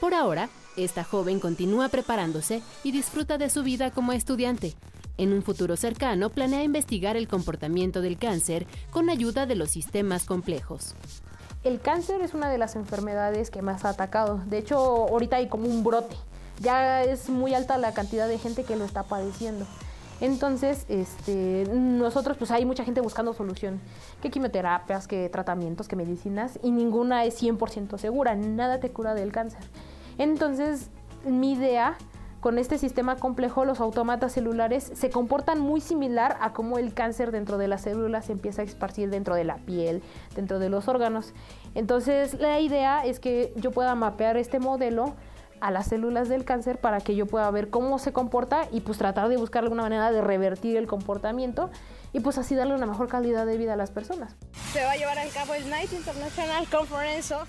Por 0.00 0.14
ahora, 0.14 0.48
esta 0.76 1.04
joven 1.04 1.40
continúa 1.40 1.88
preparándose 1.88 2.62
y 2.82 2.92
disfruta 2.92 3.38
de 3.38 3.50
su 3.50 3.62
vida 3.62 3.90
como 3.90 4.12
estudiante. 4.12 4.74
En 5.18 5.32
un 5.32 5.42
futuro 5.42 5.76
cercano 5.76 6.30
planea 6.30 6.62
investigar 6.62 7.16
el 7.16 7.28
comportamiento 7.28 8.00
del 8.00 8.18
cáncer 8.18 8.66
con 8.90 9.10
ayuda 9.10 9.46
de 9.46 9.54
los 9.54 9.70
sistemas 9.70 10.24
complejos. 10.24 10.94
El 11.62 11.80
cáncer 11.80 12.22
es 12.22 12.32
una 12.32 12.48
de 12.48 12.56
las 12.56 12.74
enfermedades 12.74 13.50
que 13.50 13.60
más 13.60 13.84
ha 13.84 13.90
atacado. 13.90 14.40
De 14.46 14.58
hecho, 14.58 14.78
ahorita 14.78 15.36
hay 15.36 15.48
como 15.48 15.66
un 15.66 15.84
brote 15.84 16.16
ya 16.60 17.02
es 17.02 17.28
muy 17.28 17.54
alta 17.54 17.76
la 17.78 17.92
cantidad 17.92 18.28
de 18.28 18.38
gente 18.38 18.64
que 18.64 18.76
lo 18.76 18.84
está 18.84 19.02
padeciendo. 19.02 19.66
Entonces, 20.20 20.84
este, 20.88 21.64
nosotros, 21.72 22.36
pues 22.36 22.50
hay 22.50 22.66
mucha 22.66 22.84
gente 22.84 23.00
buscando 23.00 23.32
solución, 23.32 23.80
que 24.20 24.30
quimioterapias, 24.30 25.08
que 25.08 25.30
tratamientos, 25.30 25.88
que 25.88 25.96
medicinas, 25.96 26.58
y 26.62 26.70
ninguna 26.70 27.24
es 27.24 27.42
100% 27.42 27.96
segura, 27.96 28.34
nada 28.34 28.80
te 28.80 28.90
cura 28.90 29.14
del 29.14 29.32
cáncer. 29.32 29.62
Entonces, 30.18 30.90
mi 31.24 31.52
idea 31.52 31.96
con 32.40 32.58
este 32.58 32.78
sistema 32.78 33.16
complejo, 33.16 33.64
los 33.64 33.80
autómatas 33.80 34.32
celulares 34.32 34.90
se 34.94 35.10
comportan 35.10 35.60
muy 35.60 35.80
similar 35.80 36.38
a 36.40 36.52
cómo 36.52 36.78
el 36.78 36.94
cáncer 36.94 37.32
dentro 37.32 37.58
de 37.58 37.68
las 37.68 37.82
células 37.82 38.26
se 38.26 38.32
empieza 38.32 38.62
a 38.62 38.64
esparcir 38.64 39.10
dentro 39.10 39.34
de 39.34 39.44
la 39.44 39.56
piel, 39.56 40.02
dentro 40.34 40.58
de 40.58 40.70
los 40.70 40.88
órganos. 40.88 41.34
Entonces, 41.74 42.40
la 42.40 42.60
idea 42.60 43.04
es 43.04 43.20
que 43.20 43.52
yo 43.56 43.70
pueda 43.70 43.94
mapear 43.94 44.38
este 44.38 44.58
modelo 44.58 45.14
a 45.60 45.70
las 45.70 45.88
células 45.88 46.28
del 46.28 46.44
cáncer 46.44 46.78
para 46.78 47.00
que 47.00 47.14
yo 47.14 47.26
pueda 47.26 47.50
ver 47.50 47.70
cómo 47.70 47.98
se 47.98 48.12
comporta 48.12 48.68
y 48.72 48.80
pues 48.80 48.98
tratar 48.98 49.28
de 49.28 49.36
buscar 49.36 49.62
alguna 49.62 49.82
manera 49.82 50.10
de 50.10 50.20
revertir 50.20 50.76
el 50.76 50.86
comportamiento 50.86 51.70
y 52.12 52.20
pues 52.20 52.38
así 52.38 52.54
darle 52.54 52.74
una 52.74 52.86
mejor 52.86 53.08
calidad 53.08 53.46
de 53.46 53.56
vida 53.56 53.74
a 53.74 53.76
las 53.76 53.90
personas. 53.90 54.36
Se 54.72 54.82
va 54.84 54.92
a 54.92 54.96
llevar 54.96 55.18
a 55.18 55.26
cabo 55.28 55.54
el 55.54 55.68
Night 55.68 55.92
International 55.92 56.66
Conference 56.68 57.34
of 57.34 57.48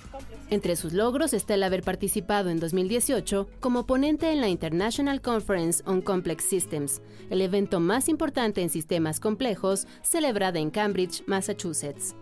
Entre 0.50 0.75
sus 0.75 0.94
logros 0.94 1.34
está 1.34 1.56
el 1.56 1.63
haber 1.63 1.84
participado 1.84 2.50
en 2.50 2.60
2018 2.60 3.48
como 3.60 3.86
ponente 3.86 4.32
en 4.32 4.41
la 4.41 4.50
International 4.50 5.22
Conference 5.22 5.84
on 5.86 6.01
Complex 6.01 6.44
Systems, 6.44 7.01
el 7.30 7.41
evento 7.41 7.80
más 7.80 8.10
importante 8.10 8.62
en 8.62 8.70
sistemas 8.70 9.20
complejos 9.20 9.88
celebrada 10.03 10.60
en 10.60 10.70
Cambridge, 10.70 11.24
Massachusetts. 11.27 12.15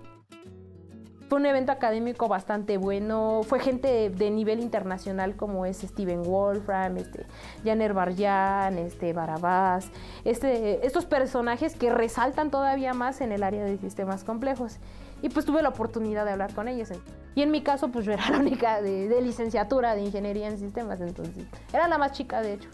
Fue 1.29 1.39
un 1.39 1.45
evento 1.45 1.71
académico 1.71 2.27
bastante 2.27 2.79
bueno. 2.79 3.41
Fue 3.43 3.59
gente 3.59 4.09
de, 4.09 4.31
nivel 4.31 4.59
internacional 4.61 5.35
como 5.35 5.67
es 5.67 5.77
Steven 5.77 6.23
Wolfram, 6.23 6.97
este, 6.97 7.27
Janer 7.63 7.93
Barjan, 7.93 8.79
este, 8.79 9.13
Barabás. 9.13 9.91
Este, 10.25 10.83
estos 10.87 11.05
personajes 11.05 11.75
que 11.75 11.91
resaltan 11.91 12.49
todavía 12.49 12.95
más 12.95 13.21
en 13.21 13.31
el 13.31 13.43
área 13.43 13.63
de 13.63 13.77
sistemas 13.77 14.23
complejos. 14.23 14.77
Y 15.21 15.29
pues 15.29 15.45
tuve 15.45 15.61
la 15.61 15.69
oportunidad 15.69 16.25
de 16.25 16.31
hablar 16.31 16.51
con 16.55 16.67
ellos. 16.67 16.89
Y 17.35 17.43
en 17.43 17.51
mi 17.51 17.61
caso, 17.61 17.89
pues 17.89 18.05
yo 18.05 18.11
era 18.11 18.27
la 18.31 18.39
única 18.39 18.81
de, 18.81 19.07
de 19.07 19.21
licenciatura 19.21 19.93
de 19.93 20.01
ingeniería 20.01 20.47
en 20.47 20.57
sistemas. 20.57 20.99
Entonces, 20.99 21.45
era 21.71 21.87
la 21.87 21.99
más 21.99 22.13
chica, 22.13 22.41
de 22.41 22.53
hecho. 22.53 22.69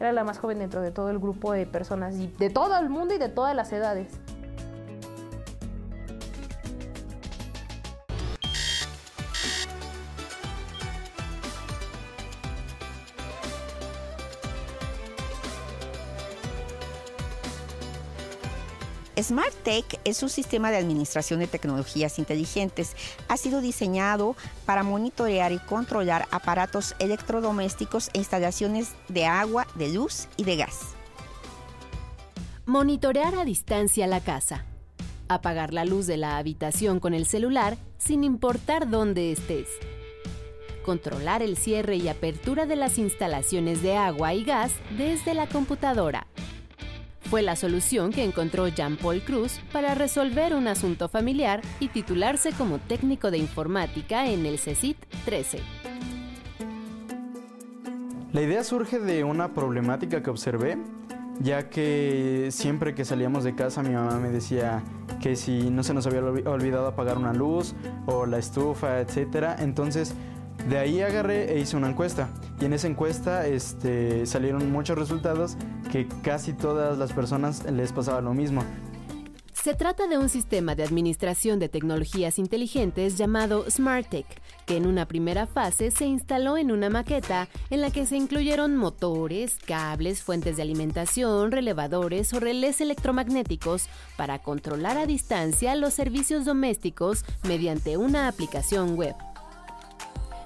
Era 0.00 0.10
la 0.10 0.24
más 0.24 0.38
joven 0.38 0.58
dentro 0.58 0.82
de 0.82 0.90
todo 0.90 1.10
el 1.10 1.20
grupo 1.20 1.52
de 1.52 1.64
personas 1.64 2.16
y 2.16 2.26
de 2.26 2.50
todo 2.50 2.76
el 2.76 2.88
mundo 2.88 3.14
y 3.14 3.18
de 3.18 3.28
todas 3.28 3.54
las 3.54 3.72
edades. 3.72 4.08
Smart 19.24 19.54
Tech 19.62 19.86
es 20.04 20.22
un 20.22 20.28
sistema 20.28 20.70
de 20.70 20.76
administración 20.76 21.40
de 21.40 21.46
tecnologías 21.46 22.18
inteligentes. 22.18 22.94
Ha 23.28 23.38
sido 23.38 23.62
diseñado 23.62 24.36
para 24.66 24.82
monitorear 24.82 25.50
y 25.50 25.58
controlar 25.60 26.28
aparatos 26.30 26.94
electrodomésticos 26.98 28.10
e 28.12 28.18
instalaciones 28.18 28.90
de 29.08 29.24
agua, 29.24 29.66
de 29.76 29.88
luz 29.94 30.28
y 30.36 30.44
de 30.44 30.56
gas. 30.56 30.94
Monitorear 32.66 33.34
a 33.34 33.46
distancia 33.46 34.06
la 34.06 34.20
casa. 34.20 34.66
Apagar 35.28 35.72
la 35.72 35.86
luz 35.86 36.06
de 36.06 36.18
la 36.18 36.36
habitación 36.36 37.00
con 37.00 37.14
el 37.14 37.24
celular 37.24 37.78
sin 37.96 38.24
importar 38.24 38.90
dónde 38.90 39.32
estés. 39.32 39.68
Controlar 40.84 41.42
el 41.42 41.56
cierre 41.56 41.96
y 41.96 42.08
apertura 42.08 42.66
de 42.66 42.76
las 42.76 42.98
instalaciones 42.98 43.80
de 43.80 43.96
agua 43.96 44.34
y 44.34 44.44
gas 44.44 44.72
desde 44.98 45.32
la 45.32 45.46
computadora 45.46 46.26
fue 47.30 47.42
la 47.42 47.56
solución 47.56 48.12
que 48.12 48.24
encontró 48.24 48.68
Jean-Paul 48.68 49.22
Cruz 49.22 49.60
para 49.72 49.94
resolver 49.94 50.54
un 50.54 50.68
asunto 50.68 51.08
familiar 51.08 51.60
y 51.80 51.88
titularse 51.88 52.52
como 52.52 52.78
técnico 52.78 53.30
de 53.30 53.38
informática 53.38 54.26
en 54.26 54.46
el 54.46 54.58
CECIT 54.58 54.96
13. 55.24 55.58
La 58.32 58.42
idea 58.42 58.64
surge 58.64 58.98
de 58.98 59.24
una 59.24 59.54
problemática 59.54 60.22
que 60.22 60.30
observé, 60.30 60.76
ya 61.40 61.70
que 61.70 62.48
siempre 62.50 62.94
que 62.94 63.04
salíamos 63.04 63.44
de 63.44 63.54
casa 63.54 63.82
mi 63.82 63.94
mamá 63.94 64.18
me 64.18 64.30
decía 64.30 64.82
que 65.20 65.36
si 65.36 65.70
no 65.70 65.82
se 65.82 65.94
nos 65.94 66.06
había 66.06 66.20
olvidado 66.20 66.86
apagar 66.86 67.16
una 67.16 67.32
luz 67.32 67.74
o 68.06 68.26
la 68.26 68.38
estufa, 68.38 69.00
etc. 69.00 69.56
Entonces 69.58 70.14
de 70.68 70.78
ahí 70.78 71.00
agarré 71.02 71.52
e 71.52 71.60
hice 71.60 71.76
una 71.76 71.90
encuesta 71.90 72.28
y 72.60 72.64
en 72.64 72.72
esa 72.72 72.88
encuesta 72.88 73.46
este, 73.46 74.24
salieron 74.26 74.72
muchos 74.72 74.96
resultados 74.98 75.56
que 75.94 76.08
casi 76.24 76.52
todas 76.52 76.98
las 76.98 77.12
personas 77.12 77.62
les 77.70 77.92
pasaba 77.92 78.20
lo 78.20 78.34
mismo. 78.34 78.64
Se 79.52 79.74
trata 79.74 80.08
de 80.08 80.18
un 80.18 80.28
sistema 80.28 80.74
de 80.74 80.82
administración 80.82 81.60
de 81.60 81.68
tecnologías 81.68 82.40
inteligentes 82.40 83.16
llamado 83.16 83.64
SmartTech, 83.70 84.26
que 84.66 84.76
en 84.76 84.88
una 84.88 85.06
primera 85.06 85.46
fase 85.46 85.92
se 85.92 86.06
instaló 86.06 86.56
en 86.56 86.72
una 86.72 86.90
maqueta 86.90 87.46
en 87.70 87.80
la 87.80 87.92
que 87.92 88.06
se 88.06 88.16
incluyeron 88.16 88.76
motores, 88.76 89.56
cables, 89.64 90.24
fuentes 90.24 90.56
de 90.56 90.62
alimentación, 90.62 91.52
relevadores 91.52 92.34
o 92.34 92.40
relés 92.40 92.80
electromagnéticos 92.80 93.86
para 94.16 94.40
controlar 94.40 94.98
a 94.98 95.06
distancia 95.06 95.76
los 95.76 95.94
servicios 95.94 96.44
domésticos 96.44 97.24
mediante 97.44 97.96
una 97.98 98.26
aplicación 98.26 98.96
web. 98.96 99.14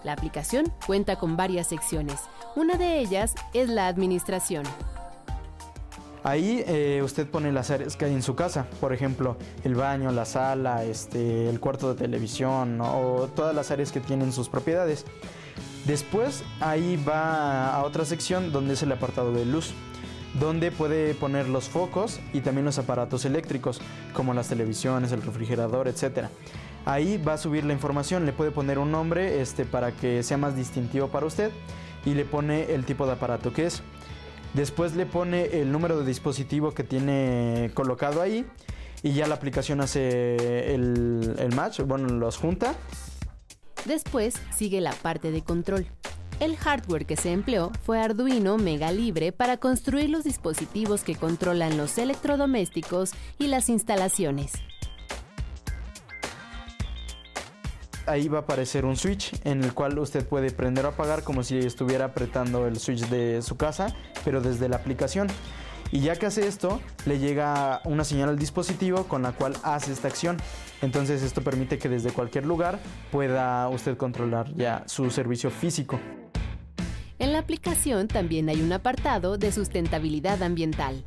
La 0.05 0.13
aplicación 0.13 0.71
cuenta 0.87 1.17
con 1.17 1.39
varias 1.39 1.69
secciones. 1.69 2.21
Una 2.55 2.77
de 2.77 3.01
ellas 3.01 3.35
es 3.55 3.71
la 3.71 3.89
administración. 3.89 4.65
Ahí 6.25 6.65
eh, 6.67 7.01
usted 7.05 7.27
pone 7.27 7.53
las 7.53 7.71
áreas 7.71 7.97
que 7.97 8.05
hay 8.05 8.13
en 8.13 8.23
su 8.23 8.35
casa, 8.35 8.67
por 8.81 8.93
ejemplo, 8.93 9.37
el 9.65 9.75
baño, 9.75 10.11
la 10.11 10.25
sala, 10.25 10.85
este, 10.85 11.49
el 11.49 11.61
cuarto 11.61 11.95
de 11.95 12.01
televisión 12.01 12.81
o 12.81 13.29
todas 13.35 13.55
las 13.55 13.71
áreas 13.71 13.93
que 13.93 14.01
tienen 14.01 14.33
sus 14.33 14.49
propiedades. 14.49 15.05
Después 15.87 16.43
ahí 16.61 17.03
va 17.09 17.75
a 17.75 17.85
otra 17.85 18.05
sección 18.05 18.53
donde 18.53 18.75
es 18.75 18.83
el 18.83 18.93
apartado 18.93 19.33
de 19.33 19.47
luz, 19.47 19.73
donde 20.39 20.71
puede 20.71 21.15
poner 21.15 21.49
los 21.49 21.69
focos 21.69 22.21
y 22.33 22.41
también 22.41 22.65
los 22.65 22.79
aparatos 22.79 23.25
eléctricos, 23.25 23.81
como 24.13 24.35
las 24.35 24.49
televisiones, 24.49 25.13
el 25.13 25.23
refrigerador, 25.23 25.89
etc. 25.89 26.27
Ahí 26.85 27.17
va 27.17 27.35
a 27.35 27.39
subir 27.39 27.65
la 27.65 27.73
información, 27.73 28.27
le 28.27 28.33
puede 28.33 28.51
poner 28.51 28.79
un 28.79 28.91
nombre 28.91 29.41
este, 29.41 29.65
para 29.65 29.93
que 29.93 30.23
sea 30.23 30.37
más 30.37 30.57
distintivo 30.57 31.09
para 31.09 31.27
usted 31.27 31.53
y 32.05 32.15
le 32.15 32.25
pone 32.25 32.73
el 32.75 32.85
tipo 32.85 33.07
de 33.07 33.13
aparato 33.13 33.53
que 33.53 33.67
es. 33.67 33.83
Después 34.55 34.97
le 34.97 35.07
pone 35.07 35.61
el 35.61 35.71
número 35.71 35.99
de 35.99 36.07
dispositivo 36.07 36.73
que 36.73 36.85
tiene 36.85 37.71
colocado 37.75 38.23
ahí 38.23 38.47
y 39.03 39.13
ya 39.13 39.27
la 39.27 39.35
aplicación 39.35 39.81
hace 39.81 40.75
el, 40.75 41.51
match, 41.55 41.81
bueno, 41.81 42.09
los 42.09 42.37
junta 42.37 42.75
Después 43.85 44.35
sigue 44.57 44.81
la 44.81 44.93
parte 44.93 45.31
de 45.31 45.43
control. 45.43 45.87
El 46.41 46.57
hardware 46.57 47.07
que 47.07 47.17
se 47.17 47.33
empleó 47.33 47.73
fue 47.85 48.01
Arduino 48.01 48.59
Mega 48.59 48.93
Libre 48.93 49.33
para 49.33 49.57
construir 49.57 50.11
los 50.11 50.25
dispositivos 50.25 51.03
que 51.03 51.17
controlan 51.17 51.77
los 51.77 51.99
electrodomésticos 51.99 53.13
y 53.39 53.49
las 53.49 53.69
instalaciones. 53.69 54.53
Ahí 58.09 58.29
va 58.29 58.39
a 58.39 58.41
aparecer 58.43 58.85
un 58.87 58.97
switch 58.97 59.35
en 59.45 59.63
el 59.63 59.75
cual 59.75 59.99
usted 59.99 60.27
puede 60.27 60.51
prender 60.51 60.87
o 60.87 60.89
apagar 60.89 61.23
como 61.23 61.43
si 61.43 61.59
estuviera 61.59 62.07
apretando 62.07 62.67
el 62.67 62.79
switch 62.79 63.07
de 63.09 63.43
su 63.43 63.57
casa, 63.57 63.95
pero 64.25 64.41
desde 64.41 64.69
la 64.69 64.77
aplicación. 64.77 65.29
Y 65.93 66.01
ya 66.01 66.17
que 66.17 66.27
hace 66.27 66.47
esto, 66.47 66.81
le 67.07 67.19
llega 67.19 67.81
una 67.85 68.05
señal 68.05 68.31
al 68.31 68.39
dispositivo 68.39 69.05
con 69.05 69.23
la 69.23 69.33
cual 69.33 69.55
hace 69.63 69.93
esta 69.93 70.09
acción. 70.09 70.39
Entonces 70.81 71.23
esto 71.23 71.43
permite 71.43 71.79
que 71.79 71.89
desde 71.89 72.11
cualquier 72.11 72.47
lugar 72.47 72.79
pueda 73.11 73.69
usted 73.69 73.97
controlar 73.97 74.55
ya 74.55 74.85
su 74.87 75.11
servicio 75.11 75.51
físico. 75.51 76.01
En 77.19 77.33
la 77.33 77.41
aplicación 77.41 78.09
también 78.09 78.49
hay 78.49 78.63
un 78.63 78.73
apartado 78.73 79.39
de 79.39 79.51
sustentabilidad 79.53 80.43
ambiental. 80.43 81.05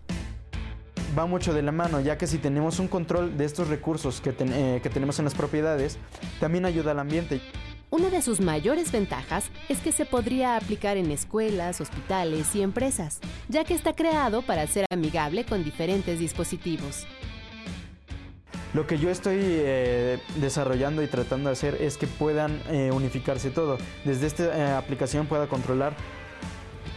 Va 1.18 1.26
mucho 1.26 1.54
de 1.54 1.62
la 1.62 1.72
mano, 1.72 2.00
ya 2.00 2.18
que 2.18 2.26
si 2.26 2.38
tenemos 2.38 2.80
un 2.80 2.88
control 2.88 3.38
de 3.38 3.46
estos 3.46 3.68
recursos 3.68 4.22
que, 4.22 4.34
eh, 4.40 4.80
que 4.82 4.90
tenemos 4.90 5.20
en 5.20 5.26
las 5.26 5.34
propiedades, 5.34 5.98
también 6.40 6.66
ayuda 6.66 6.92
al 6.92 7.00
ambiente. 7.00 7.42
Una 7.90 8.10
de 8.10 8.22
sus 8.22 8.40
mayores 8.40 8.94
ventajas 8.94 9.52
es 9.68 9.80
que 9.80 9.92
se 9.92 10.06
podría 10.06 10.56
aplicar 10.56 10.96
en 10.96 11.12
escuelas, 11.12 11.82
hospitales 11.82 12.56
y 12.56 12.62
empresas, 12.62 13.20
ya 13.50 13.66
que 13.66 13.74
está 13.74 13.92
creado 13.92 14.42
para 14.42 14.66
ser 14.68 14.86
amigable 14.90 15.44
con 15.44 15.66
diferentes 15.66 16.18
dispositivos. 16.18 17.06
Lo 18.74 18.88
que 18.88 18.98
yo 18.98 19.10
estoy 19.10 19.38
eh, 19.42 20.20
desarrollando 20.38 21.04
y 21.04 21.08
tratando 21.08 21.50
de 21.50 21.54
hacer 21.54 21.76
es 21.82 21.98
que 21.98 22.08
puedan 22.08 22.62
eh, 22.70 22.90
unificarse 22.94 23.50
todo. 23.50 23.78
Desde 24.06 24.28
esta 24.28 24.44
eh, 24.58 24.72
aplicación 24.72 25.28
pueda 25.28 25.48
controlar 25.48 25.94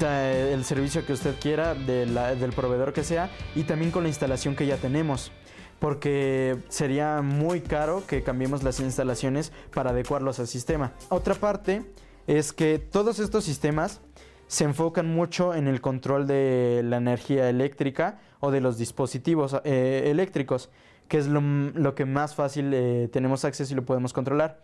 el 0.00 0.64
servicio 0.64 1.04
que 1.06 1.12
usted 1.12 1.34
quiera 1.40 1.74
del 1.74 2.52
proveedor 2.54 2.92
que 2.92 3.04
sea 3.04 3.30
y 3.54 3.64
también 3.64 3.90
con 3.90 4.02
la 4.02 4.08
instalación 4.08 4.56
que 4.56 4.66
ya 4.66 4.76
tenemos 4.76 5.32
porque 5.78 6.56
sería 6.68 7.20
muy 7.20 7.60
caro 7.60 8.04
que 8.06 8.22
cambiemos 8.22 8.62
las 8.62 8.80
instalaciones 8.80 9.52
para 9.74 9.90
adecuarlos 9.90 10.38
al 10.38 10.46
sistema. 10.46 10.92
Otra 11.10 11.34
parte 11.34 11.82
es 12.26 12.52
que 12.52 12.78
todos 12.78 13.18
estos 13.18 13.44
sistemas 13.44 14.00
se 14.46 14.64
enfocan 14.64 15.06
mucho 15.06 15.54
en 15.54 15.68
el 15.68 15.80
control 15.80 16.26
de 16.26 16.82
la 16.84 16.98
energía 16.98 17.50
eléctrica 17.50 18.20
o 18.40 18.50
de 18.50 18.60
los 18.60 18.78
dispositivos 18.78 19.60
eléctricos 19.64 20.70
que 21.08 21.18
es 21.18 21.26
lo, 21.26 21.94
que 21.94 22.04
más 22.04 22.34
fácil 22.34 22.72
eh, 22.72 23.08
tenemos 23.12 23.44
acceso 23.44 23.72
y 23.72 23.76
lo 23.76 23.84
podemos 23.84 24.12
controlar. 24.12 24.60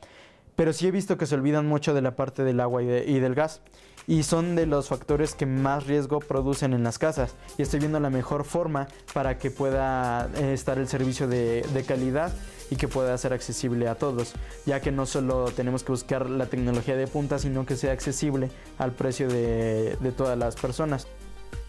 Pero 0.57 0.73
sí 0.73 0.87
he 0.87 0.91
visto 0.91 1.17
que 1.17 1.27
se 1.27 1.35
olvidan 1.35 1.67
mucho 1.67 1.95
de 1.95 2.03
la 2.03 2.17
parte 2.17 2.45
del 2.45 2.61
agua 2.61 2.83
y, 2.83 3.21
del 3.21 3.35
gas. 3.35 3.61
Y 4.07 4.25
son 4.25 4.57
de 4.57 4.67
los 4.67 4.89
factores 4.89 5.35
que 5.35 5.47
más 5.47 5.87
riesgo 5.87 6.21
producen 6.21 6.73
en 6.73 6.83
las 6.83 6.99
casas. 6.99 7.35
Y 7.59 7.63
estoy 7.63 7.81
viendo 7.81 8.01
la 8.01 8.11
mejor 8.11 8.45
forma 8.45 8.89
para 9.13 9.39
que 9.39 9.51
pueda 9.51 10.29
eh, 10.37 10.53
estar 10.53 10.79
el 10.79 10.89
servicio 10.89 11.29
de, 11.29 11.85
calidad 11.87 12.33
y 12.71 12.77
que 12.77 12.89
pueda 12.89 13.17
ser 13.19 13.33
accesible 13.33 13.89
a 13.89 13.97
todos, 13.97 14.35
ya 14.65 14.81
que 14.81 14.93
no 14.93 15.07
solo 15.07 15.47
tenemos 15.47 15.83
que 15.83 15.93
buscar 15.93 16.31
la 16.31 16.47
tecnología 16.47 16.97
de 16.97 17.07
punta, 17.07 17.39
sino 17.39 17.67
que 17.67 17.77
sea 17.77 17.93
accesible 17.93 18.51
al 18.79 18.93
precio 18.93 19.29
de, 19.29 19.97
de 20.01 20.13
todas 20.13 20.39
las 20.39 20.57
personas. 20.57 21.07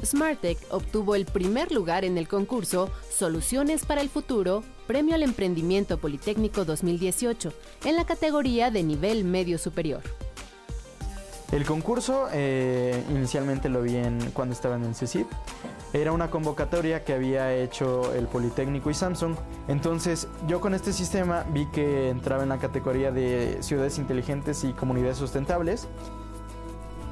Smartec 0.04 0.58
obtuvo 0.72 1.16
el 1.16 1.26
primer 1.26 1.72
lugar 1.72 2.06
en 2.06 2.18
el 2.18 2.28
concurso 2.28 2.90
Soluciones 3.10 3.86
para 3.86 4.02
el 4.02 4.10
Futuro, 4.10 4.64
Premio 4.88 5.16
al 5.16 5.24
Emprendimiento 5.24 6.00
Politécnico 6.00 6.66
2018, 6.66 7.54
en 7.86 7.96
la 7.96 8.06
categoría 8.06 8.72
de 8.72 8.84
nivel 8.84 9.24
medio 9.24 9.58
superior. 9.58 10.02
El 11.52 11.66
concurso 11.66 12.28
eh, 12.32 13.04
inicialmente 13.10 13.68
lo 13.68 13.82
vi 13.82 13.98
en, 13.98 14.32
cuando 14.32 14.54
estaba 14.54 14.76
en 14.76 14.86
el 14.86 14.96
CECIP. 14.96 15.28
Era 15.92 16.14
una 16.14 16.32
convocatoria 16.32 17.04
que 17.04 17.14
había 17.14 17.54
hecho 17.54 18.14
el 18.14 18.28
Politécnico 18.28 18.90
y 18.90 18.94
Samsung. 18.94 19.36
Entonces 19.68 20.30
yo 20.48 20.62
con 20.62 20.74
este 20.74 20.94
sistema 20.94 21.46
vi 21.52 21.66
que 21.68 22.10
entraba 22.10 22.44
en 22.44 22.50
la 22.50 22.60
categoría 22.60 23.12
de 23.12 23.58
ciudades 23.62 23.98
inteligentes 23.98 24.64
y 24.64 24.72
comunidades 24.72 25.18
sustentables 25.18 25.90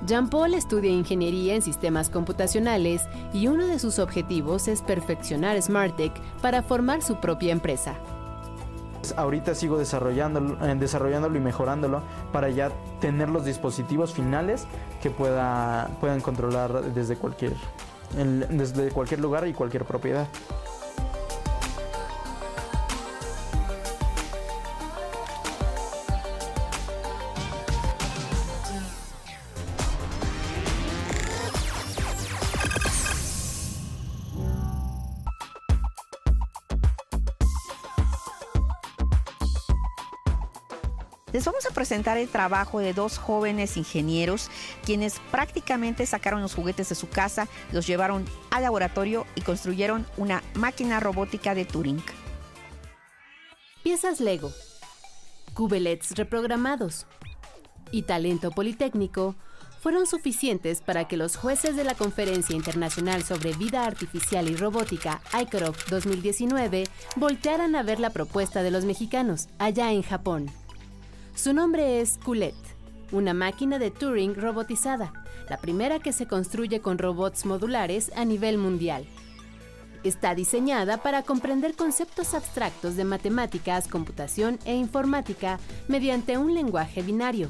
Jean-Paul 0.05 0.53
estudia 0.53 0.91
ingeniería 0.91 1.55
en 1.55 1.61
sistemas 1.61 2.09
computacionales 2.09 3.03
y 3.33 3.47
uno 3.47 3.67
de 3.67 3.79
sus 3.79 3.99
objetivos 3.99 4.67
es 4.67 4.81
perfeccionar 4.81 5.61
SmartTech 5.61 6.13
para 6.41 6.63
formar 6.63 7.01
su 7.01 7.19
propia 7.19 7.51
empresa. 7.51 7.95
Ahorita 9.15 9.55
sigo 9.55 9.77
desarrollándolo, 9.77 10.65
eh, 10.65 10.75
desarrollándolo 10.75 11.37
y 11.37 11.41
mejorándolo 11.41 12.01
para 12.31 12.49
ya 12.49 12.71
tener 12.99 13.29
los 13.29 13.45
dispositivos 13.45 14.13
finales 14.13 14.65
que 15.01 15.09
pueda, 15.09 15.89
puedan 15.99 16.21
controlar 16.21 16.93
desde 16.93 17.15
cualquier, 17.15 17.53
desde 18.13 18.91
cualquier 18.91 19.19
lugar 19.19 19.47
y 19.47 19.53
cualquier 19.53 19.85
propiedad. 19.85 20.27
Les 41.31 41.45
vamos 41.45 41.65
a 41.65 41.73
presentar 41.73 42.17
el 42.17 42.27
trabajo 42.27 42.79
de 42.79 42.93
dos 42.93 43.17
jóvenes 43.19 43.77
ingenieros 43.77 44.49
quienes 44.83 45.19
prácticamente 45.31 46.05
sacaron 46.05 46.41
los 46.41 46.55
juguetes 46.55 46.89
de 46.89 46.95
su 46.95 47.07
casa, 47.07 47.47
los 47.71 47.85
llevaron 47.85 48.25
al 48.49 48.63
laboratorio 48.63 49.27
y 49.35 49.41
construyeron 49.41 50.07
una 50.17 50.41
máquina 50.55 50.99
robótica 50.99 51.53
de 51.53 51.65
Turing. 51.65 52.01
Piezas 53.83 54.19
Lego, 54.19 54.51
cubelets 55.53 56.15
reprogramados 56.15 57.05
y 57.91 58.03
talento 58.03 58.51
politécnico 58.51 59.35
fueron 59.79 60.05
suficientes 60.07 60.81
para 60.81 61.07
que 61.07 61.15
los 61.15 61.37
jueces 61.37 61.75
de 61.75 61.83
la 61.83 61.95
Conferencia 61.95 62.55
Internacional 62.55 63.23
sobre 63.23 63.53
Vida 63.53 63.85
Artificial 63.85 64.49
y 64.49 64.55
Robótica, 64.55 65.21
ICROF 65.39 65.89
2019, 65.89 66.83
voltearan 67.15 67.75
a 67.75 67.83
ver 67.83 67.99
la 67.99 68.09
propuesta 68.09 68.61
de 68.61 68.71
los 68.71 68.83
mexicanos, 68.83 69.47
allá 69.57 69.91
en 69.93 70.03
Japón. 70.03 70.51
Su 71.41 71.53
nombre 71.53 72.01
es 72.01 72.17
Coulet, 72.17 72.53
una 73.13 73.33
máquina 73.33 73.79
de 73.79 73.91
Turing 73.91 74.35
robotizada, 74.35 75.13
la 75.49 75.55
primera 75.55 75.99
que 75.99 76.11
se 76.11 76.27
construye 76.27 76.81
con 76.81 76.97
robots 76.97 77.45
modulares 77.45 78.11
a 78.17 78.25
nivel 78.25 78.57
mundial. 78.57 79.05
Está 80.03 80.35
diseñada 80.35 80.97
para 80.97 81.23
comprender 81.23 81.77
conceptos 81.77 82.33
abstractos 82.33 82.97
de 82.97 83.05
matemáticas, 83.05 83.87
computación 83.87 84.59
e 84.65 84.75
informática 84.75 85.59
mediante 85.87 86.37
un 86.37 86.53
lenguaje 86.53 87.03
binario. 87.03 87.47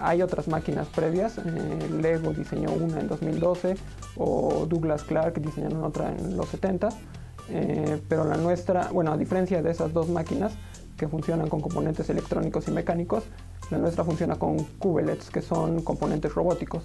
Hay 0.00 0.22
otras 0.22 0.48
máquinas 0.48 0.88
previas, 0.88 1.36
eh, 1.36 1.90
Lego 2.00 2.32
diseñó 2.32 2.72
una 2.72 3.00
en 3.00 3.08
2012 3.08 3.76
o 4.16 4.64
Douglas 4.66 5.04
Clark 5.04 5.38
diseñó 5.42 5.84
otra 5.84 6.16
en 6.16 6.38
los 6.38 6.48
70, 6.48 6.88
eh, 7.50 8.00
pero 8.08 8.24
la 8.24 8.38
nuestra, 8.38 8.88
bueno, 8.92 9.12
a 9.12 9.18
diferencia 9.18 9.60
de 9.60 9.70
esas 9.70 9.92
dos 9.92 10.08
máquinas, 10.08 10.54
que 10.96 11.08
funcionan 11.08 11.48
con 11.48 11.60
componentes 11.60 12.08
electrónicos 12.10 12.68
y 12.68 12.70
mecánicos. 12.70 13.24
La 13.70 13.78
nuestra 13.78 14.04
funciona 14.04 14.36
con 14.36 14.58
cubelets, 14.78 15.30
que 15.30 15.42
son 15.42 15.82
componentes 15.82 16.34
robóticos. 16.34 16.84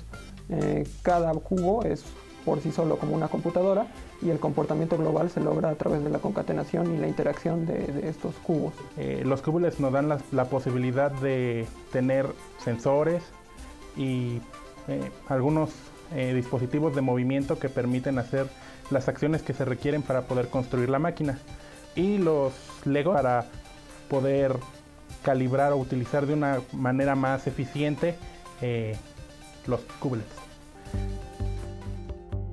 Eh, 0.49 0.87
cada 1.01 1.33
cubo 1.33 1.83
es 1.83 2.05
por 2.45 2.61
sí 2.61 2.71
solo 2.71 2.97
como 2.97 3.13
una 3.13 3.27
computadora 3.27 3.87
y 4.21 4.29
el 4.29 4.39
comportamiento 4.39 4.97
global 4.97 5.29
se 5.29 5.41
logra 5.41 5.69
a 5.69 5.75
través 5.75 6.01
de 6.03 6.09
la 6.09 6.19
concatenación 6.19 6.95
y 6.95 6.97
la 6.97 7.07
interacción 7.07 7.65
de, 7.65 8.07
estos 8.07 8.35
cubos. 8.35 8.73
Eh, 8.95 9.23
los 9.25 9.41
cubelets 9.41 9.81
nos 9.81 9.91
dan 9.91 10.07
la, 10.07 10.45
posibilidad 10.45 11.11
de 11.11 11.67
tener 11.91 12.25
sensores 12.63 13.21
y 13.97 14.39
eh, 14.87 15.11
algunos 15.27 15.71
dispositivos 16.33 16.95
de 16.95 17.01
movimiento 17.01 17.59
que 17.59 17.67
permiten 17.67 18.17
hacer 18.17 18.47
las 18.91 19.09
acciones 19.09 19.41
que 19.41 19.53
se 19.53 19.65
requieren 19.65 20.01
para 20.01 20.21
poder 20.21 20.47
construir 20.47 20.89
la 20.89 20.99
máquina. 20.99 21.37
Y 21.95 22.17
los 22.17 22.53
Lego 22.85 23.13
para 23.13 23.45
poder 24.09 24.55
calibrar 25.23 25.73
o 25.73 25.77
utilizar 25.77 26.25
de 26.25 26.33
una 26.33 26.61
manera 26.71 27.15
más 27.15 27.47
eficiente 27.47 28.15
eh, 28.61 28.95
los 29.65 29.81
cublets. 29.99 30.47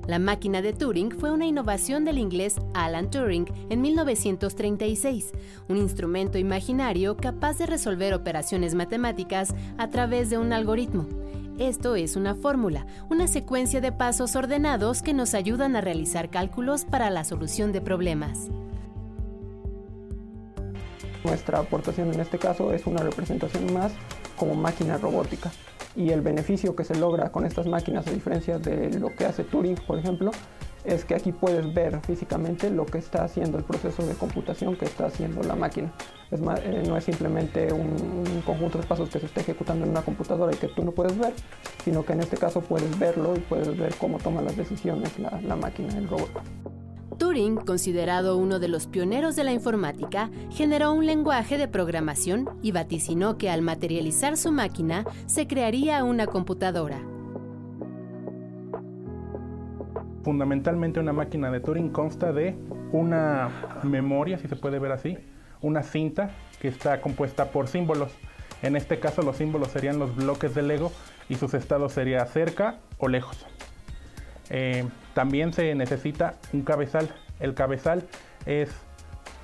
La 0.07 0.19
máquina 0.19 0.61
de 0.61 0.71
Turing 0.71 1.11
fue 1.11 1.31
una 1.31 1.47
innovación 1.47 2.05
del 2.05 2.19
inglés 2.19 2.57
Alan 2.75 3.09
Turing 3.09 3.47
en 3.69 3.81
1936, 3.81 5.31
un 5.67 5.77
instrumento 5.77 6.37
imaginario 6.37 7.17
capaz 7.17 7.57
de 7.57 7.65
resolver 7.65 8.13
operaciones 8.13 8.75
matemáticas 8.75 9.55
a 9.79 9.89
través 9.89 10.29
de 10.29 10.37
un 10.37 10.53
algoritmo. 10.53 11.07
Esto 11.57 11.95
es 11.95 12.15
una 12.15 12.35
fórmula, 12.35 12.85
una 13.09 13.27
secuencia 13.27 13.81
de 13.81 13.91
pasos 13.91 14.35
ordenados 14.35 15.01
que 15.01 15.13
nos 15.13 15.33
ayudan 15.33 15.75
a 15.75 15.81
realizar 15.81 16.29
cálculos 16.29 16.85
para 16.85 17.09
la 17.09 17.23
solución 17.23 17.71
de 17.71 17.81
problemas. 17.81 18.49
Nuestra 21.25 21.59
aportación 21.59 22.13
en 22.13 22.19
este 22.19 22.37
caso 22.37 22.71
es 22.71 22.85
una 22.85 23.01
representación 23.01 23.73
más 23.73 23.91
como 24.37 24.53
máquina 24.53 24.97
robótica 24.97 25.51
y 25.95 26.11
el 26.11 26.21
beneficio 26.21 26.75
que 26.75 26.83
se 26.83 26.95
logra 26.95 27.31
con 27.31 27.45
estas 27.45 27.65
máquinas, 27.67 28.05
a 28.07 28.11
diferencia 28.11 28.59
de 28.59 28.99
lo 28.99 29.15
que 29.15 29.25
hace 29.25 29.43
Turing, 29.43 29.75
por 29.87 29.97
ejemplo, 29.97 30.31
es 30.83 31.03
que 31.03 31.15
aquí 31.15 31.31
puedes 31.31 31.73
ver 31.73 31.99
físicamente 32.01 32.69
lo 32.69 32.85
que 32.85 32.99
está 32.99 33.23
haciendo 33.23 33.57
el 33.57 33.63
proceso 33.63 34.05
de 34.05 34.13
computación 34.13 34.75
que 34.75 34.85
está 34.85 35.07
haciendo 35.07 35.41
la 35.41 35.55
máquina. 35.55 35.91
Es 36.29 36.39
eh, 36.39 36.83
no 36.87 36.95
es 36.95 37.03
simplemente 37.05 37.73
un, 37.73 38.43
conjunto 38.45 38.77
de 38.77 38.85
pasos 38.85 39.09
que 39.09 39.19
se 39.19 39.25
está 39.25 39.41
ejecutando 39.41 39.85
en 39.85 39.91
una 39.91 40.03
computadora 40.03 40.53
y 40.53 40.57
que 40.57 40.67
tú 40.67 40.83
no 40.83 40.91
puedes 40.91 41.17
ver, 41.17 41.33
sino 41.83 42.05
que 42.05 42.13
en 42.13 42.19
este 42.19 42.37
caso 42.37 42.61
puedes 42.61 42.99
verlo 42.99 43.35
y 43.35 43.39
puedes 43.39 43.75
ver 43.75 43.95
cómo 43.95 44.19
toma 44.19 44.41
las 44.41 44.55
decisiones 44.55 45.17
la 45.17 45.55
máquina, 45.55 45.97
el 45.97 46.07
robot. 46.07 46.74
Turing, 47.35 47.57
considerado 47.57 48.37
uno 48.37 48.59
de 48.59 48.69
los 48.69 48.87
pioneros 48.87 49.35
de 49.35 49.43
la 49.43 49.51
informática, 49.51 50.29
generó 50.51 50.93
un 50.93 51.05
lenguaje 51.05 51.57
de 51.57 51.67
programación 51.67 52.49
y 52.61 52.71
vaticinó 52.71 53.37
que 53.37 53.49
al 53.49 53.61
materializar 53.61 54.37
su 54.37 54.53
máquina 54.53 55.03
se 55.25 55.45
crearía 55.45 56.01
una 56.05 56.27
computadora. 56.27 57.01
Fundamentalmente 60.23 61.01
una 61.01 61.11
máquina 61.11 61.51
de 61.51 61.59
Turing 61.59 61.89
consta 61.89 62.31
de 62.31 62.57
una 62.93 63.81
memoria, 63.83 64.37
si 64.37 64.47
se 64.47 64.55
puede 64.55 64.79
ver 64.79 64.93
así, 64.93 65.17
una 65.61 65.83
cinta 65.83 66.29
que 66.61 66.69
está 66.69 67.01
compuesta 67.01 67.51
por 67.51 67.67
símbolos. 67.67 68.13
En 68.61 68.77
este 68.77 69.01
caso 69.01 69.23
los 69.23 69.35
símbolos 69.35 69.71
serían 69.71 69.99
los 69.99 70.15
bloques 70.15 70.55
de 70.55 70.61
Lego 70.61 70.89
y 71.27 71.35
sus 71.35 71.53
estados 71.53 71.91
serían 71.91 72.25
cerca 72.29 72.77
o 72.97 73.09
lejos. 73.09 73.45
Eh, 74.49 74.87
también 75.13 75.51
se 75.51 75.75
necesita 75.75 76.35
un 76.53 76.61
cabezal. 76.61 77.13
El 77.39 77.53
cabezal 77.53 78.07
es 78.45 78.69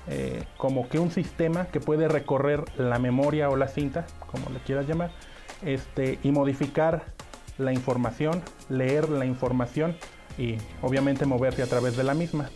eh, 0.08 0.44
como 0.56 0.88
que 0.88 0.98
un 0.98 1.10
sistema 1.10 1.66
que 1.66 1.80
puede 1.80 2.08
recorrer 2.08 2.64
la 2.78 2.98
memoria 2.98 3.48
o 3.48 3.56
la 3.56 3.68
cinta, 3.68 4.06
como 4.30 4.50
le 4.50 4.58
quieras 4.60 4.86
llamar, 4.86 5.12
este, 5.64 6.18
y 6.22 6.30
modificar 6.32 7.04
la 7.58 7.72
información, 7.72 8.42
leer 8.68 9.08
la 9.08 9.26
información 9.26 9.96
y 10.38 10.56
obviamente 10.80 11.26
moverse 11.26 11.62
a 11.62 11.66
través 11.66 11.96
de 11.96 12.04
la 12.04 12.14
misma. 12.14 12.50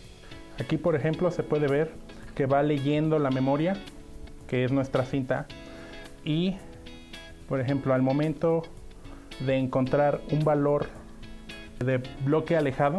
Aquí 0.58 0.76
por 0.76 0.96
ejemplo 0.96 1.30
se 1.30 1.42
puede 1.42 1.68
ver 1.68 1.92
que 2.34 2.46
va 2.46 2.62
leyendo 2.62 3.18
la 3.18 3.30
memoria, 3.30 3.76
que 4.48 4.64
es 4.64 4.72
nuestra 4.72 5.04
cinta, 5.04 5.46
y 6.24 6.56
por 7.48 7.60
ejemplo 7.60 7.94
al 7.94 8.02
momento 8.02 8.62
de 9.40 9.56
encontrar 9.56 10.20
un 10.32 10.44
valor 10.44 10.86
de 11.78 12.02
bloque 12.24 12.56
alejado. 12.56 12.98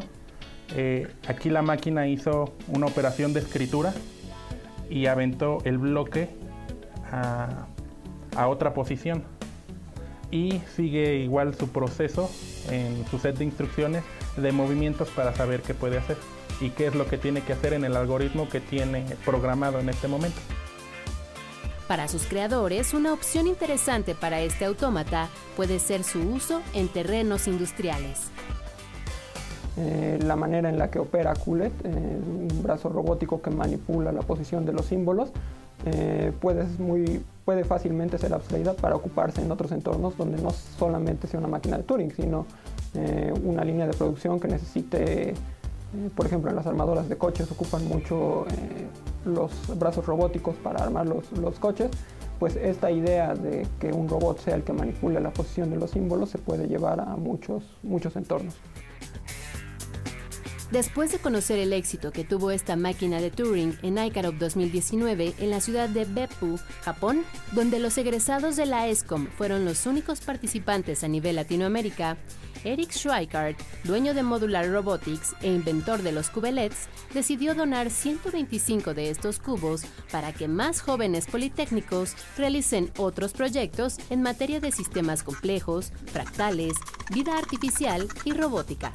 Eh, 0.75 1.07
aquí 1.27 1.49
la 1.49 1.61
máquina 1.61 2.07
hizo 2.07 2.53
una 2.67 2.87
operación 2.87 3.33
de 3.33 3.39
escritura 3.39 3.93
y 4.89 5.05
aventó 5.07 5.59
el 5.63 5.77
bloque 5.77 6.29
a, 7.11 7.67
a 8.35 8.47
otra 8.47 8.73
posición. 8.73 9.23
Y 10.29 10.61
sigue 10.75 11.15
igual 11.15 11.55
su 11.55 11.69
proceso 11.69 12.29
en 12.69 13.05
su 13.07 13.17
set 13.17 13.37
de 13.37 13.45
instrucciones 13.45 14.03
de 14.35 14.51
movimientos 14.51 15.09
para 15.09 15.33
saber 15.33 15.61
qué 15.61 15.73
puede 15.73 15.97
hacer 15.97 16.17
y 16.59 16.69
qué 16.71 16.87
es 16.87 16.95
lo 16.95 17.07
que 17.07 17.17
tiene 17.17 17.41
que 17.41 17.53
hacer 17.53 17.73
en 17.73 17.85
el 17.85 17.95
algoritmo 17.95 18.49
que 18.49 18.59
tiene 18.59 19.05
programado 19.25 19.79
en 19.79 19.89
este 19.89 20.07
momento. 20.07 20.39
Para 21.87 22.09
sus 22.09 22.23
creadores, 22.23 22.93
una 22.93 23.13
opción 23.13 23.47
interesante 23.47 24.13
para 24.13 24.41
este 24.41 24.65
autómata 24.65 25.29
puede 25.55 25.79
ser 25.79 26.03
su 26.03 26.19
uso 26.19 26.61
en 26.73 26.89
terrenos 26.89 27.47
industriales. 27.47 28.29
Eh, 29.79 30.17
la 30.23 30.35
manera 30.35 30.69
en 30.69 30.79
la 30.79 30.89
que 30.89 30.97
opera 30.97 31.35
Kulet, 31.35 31.71
eh, 31.83 31.89
un 31.89 32.63
brazo 32.63 32.89
robótico 32.89 33.43
que 33.43 33.51
manipula 33.51 34.11
la 34.11 34.21
posición 34.21 34.65
de 34.65 34.73
los 34.73 34.87
símbolos, 34.87 35.29
eh, 35.85 36.31
puede, 36.41 37.63
fácilmente 37.63 38.17
ser 38.17 38.33
abstraída 38.33 38.73
para 38.73 38.95
ocuparse 38.95 39.41
en 39.41 39.51
otros 39.51 39.71
entornos 39.71 40.17
donde 40.17 40.41
no 40.41 40.49
solamente 40.49 41.27
sea 41.27 41.39
una 41.39 41.47
máquina 41.47 41.77
de 41.77 41.83
Turing, 41.83 42.11
sino 42.11 42.45
una 43.43 43.63
línea 43.63 43.85
de 43.85 43.93
producción 43.93 44.39
que 44.39 44.47
necesite, 44.47 45.35
por 46.15 46.25
ejemplo, 46.25 46.49
en 46.49 46.55
las 46.55 46.65
armadoras 46.65 47.07
de 47.07 47.15
coches 47.15 47.51
ocupan 47.51 47.87
mucho 47.87 48.45
los 49.23 49.51
brazos 49.77 50.07
robóticos 50.07 50.55
para 50.55 50.83
armar 50.83 51.07
los, 51.07 51.31
los 51.33 51.59
coches, 51.59 51.91
pues 52.39 52.55
esta 52.55 52.89
idea 52.89 53.35
de 53.35 53.67
que 53.79 53.93
un 53.93 54.09
robot 54.09 54.39
sea 54.39 54.55
el 54.55 54.63
que 54.63 54.73
manipule 54.73 55.19
la 55.19 55.29
posición 55.29 55.69
de 55.69 55.77
los 55.77 55.91
símbolos 55.91 56.31
se 56.31 56.39
puede 56.39 56.67
llevar 56.67 56.99
a 56.99 57.15
muchos, 57.17 57.63
muchos 57.83 58.15
entornos. 58.15 58.55
Después 60.71 61.13
de 61.13 61.19
conocer 61.19 61.59
el 61.59 61.71
éxito 61.71 62.11
que 62.11 62.25
tuvo 62.25 62.51
esta 62.51 62.75
máquina 62.75 63.21
de 63.21 63.31
Turing 63.31 63.77
en 63.83 63.97
ICAROP 63.97 64.35
2019 64.35 65.35
en 65.39 65.49
la 65.49 65.61
ciudad 65.61 65.87
de 65.87 66.03
Beppu, 66.03 66.59
Japón, 66.83 67.23
donde 67.53 67.79
los 67.79 67.97
egresados 67.97 68.57
de 68.57 68.65
la 68.65 68.87
ESCOM 68.87 69.27
fueron 69.27 69.63
los 69.63 69.85
únicos 69.85 70.19
participantes 70.19 71.05
a 71.05 71.07
nivel 71.07 71.37
Latinoamérica, 71.37 72.17
Eric 72.65 72.91
Schweikart, 72.91 73.57
dueño 73.85 74.13
de 74.13 74.23
Modular 74.23 74.69
Robotics 74.69 75.35
e 75.41 75.47
inventor 75.47 76.01
de 76.01 76.11
los 76.11 76.29
cubelets, 76.29 76.89
decidió 77.13 77.55
donar 77.55 77.89
125 77.89 78.93
de 78.93 79.09
estos 79.09 79.39
cubos 79.39 79.83
para 80.11 80.33
que 80.33 80.49
más 80.49 80.81
jóvenes 80.81 81.27
politécnicos 81.27 82.13
realicen 82.35 82.91
otros 82.97 83.31
proyectos 83.31 83.99
en 84.09 84.21
materia 84.21 84.59
de 84.59 84.73
sistemas 84.73 85.23
complejos, 85.23 85.93
fractales, 86.07 86.73
vida 87.13 87.37
artificial 87.37 88.09
y 88.25 88.33
robótica. 88.33 88.91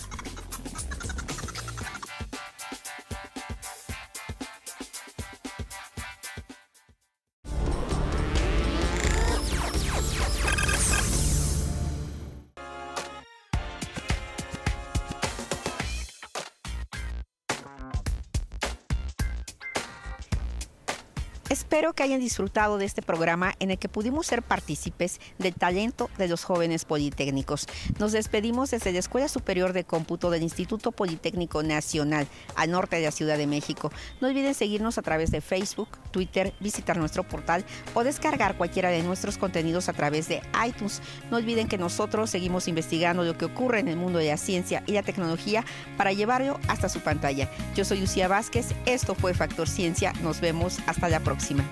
Espero 21.83 21.95
que 21.95 22.05
hayan 22.05 22.21
disfrutado 22.21 22.79
de 22.79 22.85
este 22.85 23.03
programa 23.03 23.55
en 23.59 23.73
el 23.73 23.77
que 23.77 23.89
pudimos 23.89 24.29
ser 24.29 24.41
partícipes 24.41 25.21
del 25.41 25.53
talento 25.53 26.11
de 26.17 26.29
los 26.29 26.45
jóvenes 26.45 26.85
politécnicos. 26.85 27.67
Nos 27.99 28.13
despedimos 28.13 28.71
desde 28.71 28.93
la 28.93 29.01
Escuela 29.01 29.27
Superior 29.27 29.73
de 29.73 29.83
Cómputo 29.83 30.31
del 30.31 30.45
Instituto 30.45 30.93
Politécnico 30.93 31.65
Nacional, 31.65 32.29
al 32.55 32.71
norte 32.71 32.95
de 32.95 33.03
la 33.03 33.11
Ciudad 33.11 33.37
de 33.37 33.49
México. 33.49 33.91
No 34.21 34.29
olviden 34.29 34.55
seguirnos 34.55 34.97
a 34.97 35.03
través 35.03 35.33
de 35.33 35.41
Facebook, 35.41 35.89
Twitter, 36.13 36.55
visitar 36.61 36.99
nuestro 36.99 37.25
portal 37.25 37.65
o 37.95 38.05
descargar 38.05 38.57
cualquiera 38.57 38.91
de 38.91 39.03
nuestros 39.03 39.37
contenidos 39.37 39.89
a 39.89 39.93
través 39.93 40.29
de 40.29 40.41
iTunes. 40.65 41.03
No 41.33 41.39
olviden 41.39 41.67
que 41.67 41.79
nosotros 41.79 42.31
seguimos 42.31 42.69
investigando 42.69 43.25
lo 43.25 43.37
que 43.37 43.47
ocurre 43.47 43.81
en 43.81 43.89
el 43.89 43.97
mundo 43.97 44.21
de 44.21 44.29
la 44.29 44.37
ciencia 44.37 44.85
y 44.87 44.93
la 44.93 45.03
tecnología 45.03 45.65
para 45.97 46.13
llevarlo 46.13 46.61
hasta 46.69 46.89
su 46.89 47.01
pantalla. 47.01 47.51
Yo 47.75 47.85
soy 47.85 47.99
Lucía 47.99 48.29
Vázquez, 48.29 48.69
esto 48.87 49.17
fue 49.17 49.35
Factor 49.35 49.69
Ciencia, 49.69 50.13
nos 50.23 50.41
vemos 50.41 50.79
hasta 50.87 51.09
la 51.09 51.19
próxima. 51.19 51.72